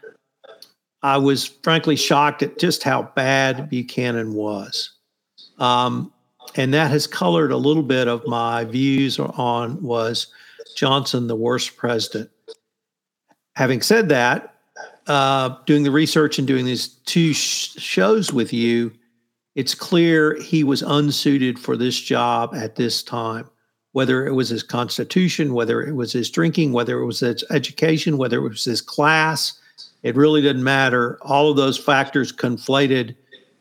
I 1.04 1.18
was 1.18 1.46
frankly 1.46 1.96
shocked 1.96 2.44
at 2.44 2.58
just 2.58 2.84
how 2.84 3.04
bad 3.16 3.70
Buchanan 3.70 4.34
was. 4.34 4.92
Um, 5.60 6.12
and 6.56 6.74
that 6.74 6.92
has 6.92 7.08
colored 7.08 7.52
a 7.52 7.58
little 7.58 7.84
bit 7.84 8.08
of 8.08 8.26
my 8.28 8.66
views 8.66 9.20
on 9.20 9.82
was 9.82 10.28
Johnson 10.76 11.28
the 11.28 11.36
worst 11.36 11.78
president. 11.78 12.30
Having 13.58 13.82
said 13.82 14.10
that, 14.10 14.54
uh, 15.08 15.56
doing 15.66 15.82
the 15.82 15.90
research 15.90 16.38
and 16.38 16.48
doing 16.48 16.64
these 16.64 16.90
two 17.08 17.34
sh- 17.34 17.74
shows 17.80 18.32
with 18.32 18.54
you, 18.54 18.94
it's 19.56 19.74
clear 19.74 20.40
he 20.40 20.64
was 20.64 20.84
unsuited 20.84 21.58
for 21.58 21.76
this 21.76 22.00
job 22.00 22.54
at 22.54 22.76
this 22.76 23.02
time. 23.02 23.50
Whether 23.94 24.28
it 24.28 24.34
was 24.34 24.50
his 24.50 24.62
constitution, 24.62 25.56
whether 25.56 25.82
it 25.82 25.96
was 25.96 26.12
his 26.12 26.30
drinking, 26.30 26.72
whether 26.72 27.00
it 27.00 27.08
was 27.08 27.22
his 27.22 27.44
education, 27.50 28.20
whether 28.20 28.38
it 28.38 28.48
was 28.48 28.64
his 28.64 28.80
class, 28.80 29.60
it 30.04 30.16
really 30.16 30.44
didn't 30.44 30.64
matter. 30.64 31.18
All 31.24 31.50
of 31.50 31.58
those 31.58 31.80
factors 31.80 32.32
conflated 32.32 33.16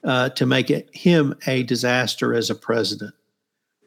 uh, 0.04 0.28
to 0.28 0.44
make 0.44 0.70
it 0.70 0.94
him 0.94 1.34
a 1.46 1.62
disaster 1.62 2.34
as 2.34 2.50
a 2.50 2.54
president. 2.54 3.14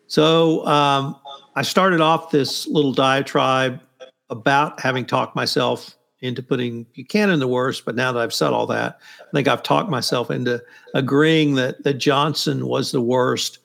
So 0.08 0.66
um, 0.66 1.18
I 1.56 1.62
started 1.62 2.02
off 2.02 2.32
this 2.32 2.66
little 2.66 2.94
diatribe 2.94 3.80
about 4.32 4.80
having 4.80 5.06
talked 5.06 5.36
myself 5.36 5.96
into 6.22 6.44
putting 6.44 6.84
Buchanan 6.94 7.40
the 7.40 7.48
worst, 7.48 7.86
but 7.86 7.96
now 7.96 8.12
that 8.12 8.20
I've 8.20 8.34
said 8.34 8.52
all 8.52 8.68
that, 8.68 9.00
I 9.22 9.32
think 9.34 9.48
I've 9.48 9.64
talked 9.64 9.90
myself 9.90 10.30
into 10.32 10.62
agreeing 10.94 11.56
that 11.56 11.84
that 11.84 11.96
Johnson 11.96 12.68
was 12.68 12.92
the 12.92 13.02
worst, 13.02 13.60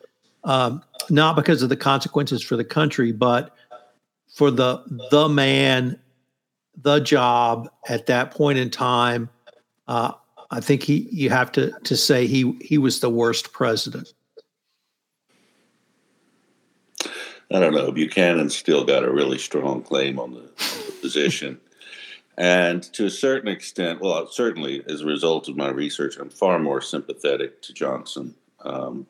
um, 0.45 0.83
not 1.11 1.37
because 1.37 1.63
of 1.63 1.69
the 1.69 1.77
consequences 1.77 2.43
for 2.43 2.57
the 2.57 2.65
country, 2.65 3.13
but 3.13 3.55
for 4.35 4.51
the 4.51 4.83
the 5.11 5.29
man 5.29 5.99
the 6.83 7.01
job 7.01 7.69
at 7.89 8.07
that 8.07 8.31
point 8.31 8.59
in 8.59 8.71
time. 8.71 9.29
Uh, 9.87 10.13
I 10.51 10.61
think 10.61 10.83
he 10.83 11.09
you 11.11 11.31
have 11.31 11.51
to 11.53 11.73
to 11.85 11.97
say 11.97 12.27
he 12.27 12.53
he 12.61 12.79
was 12.79 13.01
the 13.01 13.11
worst 13.11 13.53
president. 13.53 14.13
I 17.51 17.61
don't 17.61 17.75
know. 17.75 17.93
Buchanan's 17.93 18.57
still 18.57 18.85
got 18.85 19.05
a 19.05 19.13
really 19.13 19.39
strong 19.39 19.83
claim 19.83 20.19
on 20.19 20.35
the 20.35 20.51
position. 21.01 21.61
And 22.37 22.83
to 22.95 23.07
a 23.07 23.11
certain 23.11 23.49
extent, 23.49 24.01
well, 24.01 24.27
certainly 24.27 24.83
as 24.89 25.03
a 25.03 25.07
result 25.07 25.49
of 25.49 25.57
my 25.57 25.71
research, 25.71 26.17
I'm 26.19 26.31
far 26.31 26.59
more 26.59 26.81
sympathetic 26.81 27.63
to 27.63 27.73
Johnson, 27.73 28.35
um, 28.65 29.07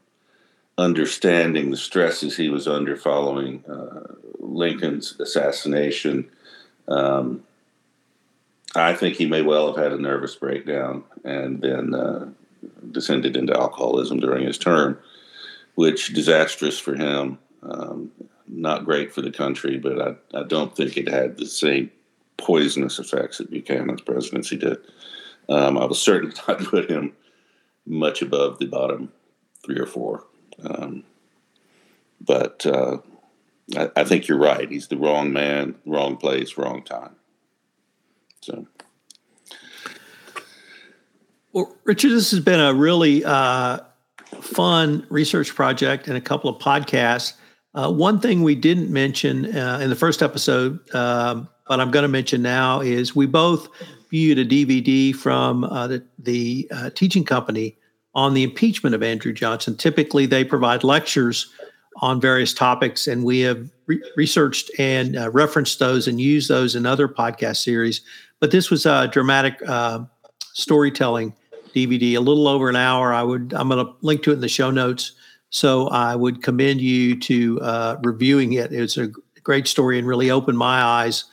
understanding 0.76 1.70
the 1.70 1.76
stresses 1.76 2.36
he 2.36 2.50
was 2.50 2.68
under 2.68 2.96
following 2.96 3.64
uh, 3.66 4.14
Lincoln's 4.38 5.18
assassination, 5.18 6.30
um, 6.88 7.44
I 8.74 8.94
think 8.94 9.16
he 9.16 9.26
may 9.26 9.42
well 9.42 9.68
have 9.68 9.82
had 9.82 9.92
a 9.92 10.00
nervous 10.00 10.34
breakdown 10.34 11.04
and 11.24 11.60
then 11.60 11.94
uh, 11.94 12.28
descended 12.90 13.36
into 13.36 13.56
alcoholism 13.56 14.18
during 14.20 14.46
his 14.46 14.58
term, 14.58 14.98
which 15.76 16.12
disastrous 16.12 16.78
for 16.78 16.94
him. 16.94 17.38
Um, 17.62 18.10
not 18.46 18.84
great 18.84 19.12
for 19.12 19.22
the 19.22 19.30
country, 19.30 19.78
but 19.78 20.00
I, 20.00 20.38
I 20.38 20.42
don't 20.42 20.76
think 20.76 20.96
it 20.96 21.08
had 21.08 21.38
the 21.38 21.46
same 21.46 21.90
poisonous 22.36 22.98
effects 22.98 23.38
that 23.38 23.50
Buchanan's 23.50 24.00
presidency 24.00 24.56
did. 24.56 24.78
Um, 25.48 25.78
I 25.78 25.84
was 25.84 26.00
certain 26.00 26.32
not 26.48 26.58
put 26.64 26.90
him 26.90 27.12
much 27.86 28.22
above 28.22 28.58
the 28.58 28.66
bottom 28.66 29.12
three 29.64 29.78
or 29.78 29.86
four. 29.86 30.24
Um, 30.62 31.04
but 32.20 32.64
uh, 32.66 32.98
I, 33.76 33.90
I, 33.96 34.04
think 34.04 34.28
you're 34.28 34.38
right. 34.38 34.70
He's 34.70 34.88
the 34.88 34.96
wrong 34.96 35.32
man, 35.32 35.74
wrong 35.84 36.16
place, 36.16 36.56
wrong 36.56 36.82
time. 36.82 37.16
So. 38.40 38.66
Well, 41.52 41.76
Richard, 41.84 42.10
this 42.10 42.30
has 42.30 42.40
been 42.40 42.60
a 42.60 42.72
really 42.72 43.24
uh, 43.24 43.80
fun 44.40 45.06
research 45.08 45.54
project 45.54 46.08
and 46.08 46.16
a 46.16 46.20
couple 46.20 46.50
of 46.50 46.62
podcasts. 46.62 47.34
Uh, 47.74 47.90
one 47.90 48.20
thing 48.20 48.42
we 48.42 48.54
didn't 48.54 48.90
mention 48.90 49.56
uh, 49.56 49.78
in 49.82 49.90
the 49.90 49.96
first 49.96 50.22
episode, 50.22 50.78
um, 50.94 51.48
but 51.66 51.80
I'm 51.80 51.90
going 51.90 52.04
to 52.04 52.08
mention 52.08 52.40
now, 52.42 52.80
is 52.80 53.16
we 53.16 53.26
both 53.26 53.68
viewed 54.10 54.38
a 54.38 54.44
DVD 54.44 55.14
from 55.14 55.64
uh, 55.64 55.88
the, 55.88 56.04
the 56.18 56.68
uh, 56.70 56.90
teaching 56.90 57.24
company 57.24 57.76
on 58.14 58.34
the 58.34 58.44
impeachment 58.44 58.94
of 58.94 59.02
Andrew 59.02 59.32
Johnson. 59.32 59.76
Typically, 59.76 60.26
they 60.26 60.44
provide 60.44 60.84
lectures 60.84 61.52
on 62.00 62.20
various 62.20 62.54
topics, 62.54 63.08
and 63.08 63.24
we 63.24 63.40
have 63.40 63.68
re- 63.86 64.02
researched 64.16 64.70
and 64.78 65.16
uh, 65.16 65.30
referenced 65.30 65.80
those 65.80 66.06
and 66.06 66.20
used 66.20 66.48
those 66.48 66.76
in 66.76 66.86
other 66.86 67.08
podcast 67.08 67.56
series. 67.56 68.02
But 68.38 68.52
this 68.52 68.70
was 68.70 68.86
a 68.86 69.08
dramatic 69.08 69.60
uh, 69.66 70.04
storytelling 70.52 71.34
DVD, 71.74 72.16
a 72.16 72.20
little 72.20 72.46
over 72.46 72.68
an 72.68 72.76
hour. 72.76 73.12
I 73.12 73.22
would 73.22 73.52
I'm 73.52 73.68
going 73.68 73.84
to 73.84 73.92
link 74.02 74.22
to 74.24 74.30
it 74.30 74.34
in 74.34 74.40
the 74.40 74.48
show 74.48 74.70
notes. 74.70 75.12
So 75.54 75.86
I 75.86 76.16
would 76.16 76.42
commend 76.42 76.80
you 76.80 77.16
to 77.20 77.60
uh, 77.60 77.96
reviewing 78.02 78.54
it. 78.54 78.72
It's 78.72 78.96
a 78.96 79.06
great 79.44 79.68
story 79.68 80.00
and 80.00 80.08
really 80.08 80.28
opened 80.28 80.58
my 80.58 80.82
eyes 80.82 81.26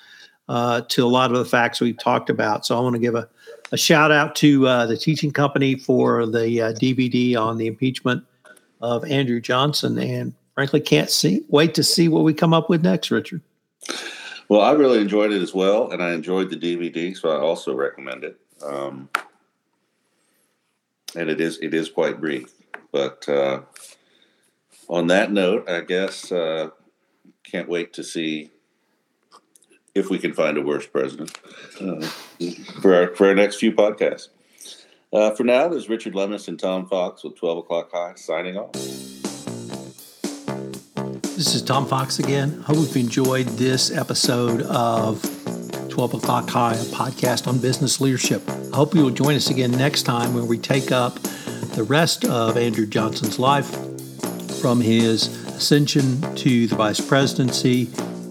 uh, 0.47 0.81
to 0.89 1.03
a 1.03 1.09
lot 1.09 1.31
of 1.31 1.39
the 1.39 1.45
facts 1.45 1.81
we've 1.81 1.97
talked 1.97 2.29
about. 2.29 2.63
So 2.63 2.77
I 2.77 2.81
want 2.81 2.93
to 2.93 2.99
give 2.99 3.15
a, 3.15 3.27
a 3.71 3.77
shout 3.77 4.11
out 4.11 4.35
to 4.35 4.67
uh, 4.67 4.85
the 4.85 4.95
teaching 4.95 5.31
company 5.31 5.73
for 5.73 6.27
the 6.27 6.75
DVD 6.79 7.35
uh, 7.35 7.43
on 7.43 7.57
the 7.57 7.65
impeachment 7.65 8.23
of 8.79 9.03
Andrew 9.05 9.41
Johnson, 9.41 9.97
and 9.97 10.35
frankly, 10.53 10.81
can't 10.81 11.09
see 11.09 11.43
wait 11.49 11.73
to 11.73 11.83
see 11.83 12.07
what 12.07 12.23
we 12.23 12.31
come 12.31 12.53
up 12.53 12.69
with 12.69 12.83
next, 12.83 13.09
Richard. 13.09 13.41
Well, 14.49 14.61
I 14.61 14.73
really 14.73 14.99
enjoyed 14.99 15.31
it 15.31 15.41
as 15.41 15.55
well, 15.55 15.89
and 15.89 16.03
I 16.03 16.11
enjoyed 16.11 16.51
the 16.51 16.57
DVD, 16.57 17.17
so 17.17 17.31
I 17.31 17.39
also 17.39 17.73
recommend 17.73 18.23
it. 18.23 18.39
Um, 18.63 19.09
and 21.15 21.27
it 21.27 21.41
is 21.41 21.57
it 21.57 21.73
is 21.73 21.89
quite 21.89 22.21
brief, 22.21 22.53
but 22.91 23.27
uh, 23.27 23.61
on 24.91 25.07
that 25.07 25.31
note, 25.31 25.67
I 25.69 25.81
guess 25.81 26.31
uh, 26.31 26.69
can't 27.43 27.69
wait 27.69 27.93
to 27.93 28.03
see 28.03 28.51
if 29.95 30.09
we 30.09 30.19
can 30.19 30.33
find 30.33 30.57
a 30.57 30.61
worse 30.61 30.85
president 30.85 31.39
uh, 31.79 32.01
for 32.81 32.93
our 32.93 33.15
for 33.15 33.27
our 33.27 33.33
next 33.33 33.55
few 33.55 33.71
podcasts. 33.71 34.27
Uh, 35.13 35.31
for 35.31 35.43
now, 35.43 35.67
there's 35.67 35.89
Richard 35.89 36.13
Lummis 36.13 36.47
and 36.47 36.59
Tom 36.59 36.87
Fox 36.87 37.23
with 37.23 37.35
12 37.35 37.57
o'clock 37.59 37.89
high 37.91 38.13
signing 38.15 38.57
off. 38.57 38.73
This 41.35 41.55
is 41.55 41.63
Tom 41.63 41.87
Fox 41.87 42.19
again. 42.19 42.61
Hope 42.61 42.77
you've 42.77 42.95
enjoyed 42.97 43.47
this 43.47 43.91
episode 43.91 44.61
of 44.63 45.21
12 45.89 46.13
O'Clock 46.13 46.49
High, 46.49 46.73
a 46.73 46.83
podcast 46.85 47.47
on 47.47 47.57
business 47.57 47.99
leadership. 47.99 48.47
I 48.71 48.75
hope 48.75 48.93
you 48.93 49.03
will 49.03 49.09
join 49.09 49.35
us 49.35 49.49
again 49.49 49.71
next 49.71 50.03
time 50.03 50.35
when 50.35 50.47
we 50.47 50.59
take 50.59 50.91
up 50.91 51.15
the 51.73 51.83
rest 51.83 52.25
of 52.25 52.57
Andrew 52.57 52.85
Johnson's 52.85 53.39
life 53.39 53.90
from 54.61 54.79
his 54.79 55.27
ascension 55.47 56.21
to 56.35 56.67
the 56.67 56.75
vice 56.75 57.01
presidency, 57.01 57.85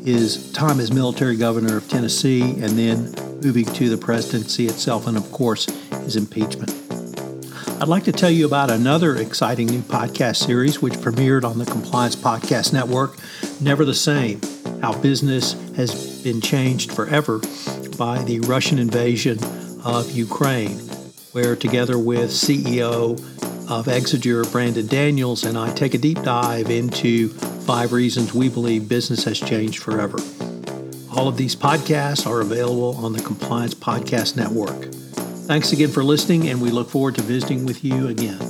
his 0.05 0.53
time 0.53 0.79
as 0.79 0.93
military 0.93 1.35
governor 1.35 1.79
of 1.79 1.89
Tennessee, 1.89 2.43
and 2.43 2.79
then 2.79 3.13
moving 3.43 3.65
to 3.65 3.89
the 3.89 3.99
presidency 3.99 4.67
itself, 4.67 5.09
and 5.09 5.17
of 5.17 5.33
course, 5.33 5.67
his 6.05 6.15
impeachment. 6.15 6.73
I'd 7.81 7.89
like 7.89 8.05
to 8.05 8.13
tell 8.13 8.31
you 8.31 8.47
about 8.47 8.71
another 8.71 9.17
exciting 9.17 9.67
new 9.67 9.81
podcast 9.81 10.37
series 10.37 10.81
which 10.81 10.93
premiered 10.95 11.43
on 11.43 11.59
the 11.59 11.65
Compliance 11.65 12.15
Podcast 12.15 12.73
Network, 12.73 13.19
Never 13.61 13.85
the 13.85 13.95
Same. 13.95 14.41
how 14.83 14.97
business 15.01 15.55
has 15.75 16.23
been 16.23 16.41
changed 16.41 16.93
forever 16.93 17.41
by 17.99 18.23
the 18.23 18.39
Russian 18.47 18.79
invasion 18.79 19.39
of 19.85 20.11
Ukraine, 20.13 20.79
where 21.33 21.57
together 21.57 21.99
with 21.99 22.31
CEO 22.31 23.19
of 23.71 23.87
Exiger, 23.87 24.51
Brandon 24.51 24.87
Daniels, 24.87 25.45
and 25.45 25.57
I 25.57 25.73
take 25.73 25.95
a 25.95 25.99
deep 25.99 26.21
dive 26.23 26.71
into 26.71 27.29
five 27.29 27.93
reasons 27.93 28.35
we 28.35 28.49
believe 28.49 28.89
business 28.89 29.23
has 29.25 29.39
changed 29.39 29.81
forever. 29.81 30.19
All 31.17 31.29
of 31.29 31.37
these 31.37 31.55
podcasts 31.55 32.27
are 32.27 32.41
available 32.41 32.97
on 32.97 33.13
the 33.13 33.23
Compliance 33.23 33.75
Podcast 33.75 34.37
Network. 34.37 34.93
Thanks 35.47 35.73
again 35.73 35.91
for 35.91 36.03
listening, 36.03 36.49
and 36.49 36.61
we 36.61 36.71
look 36.71 36.91
forward 36.91 37.15
to 37.15 37.23
visiting 37.23 37.65
with 37.65 37.85
you 37.85 38.09
again. 38.09 38.50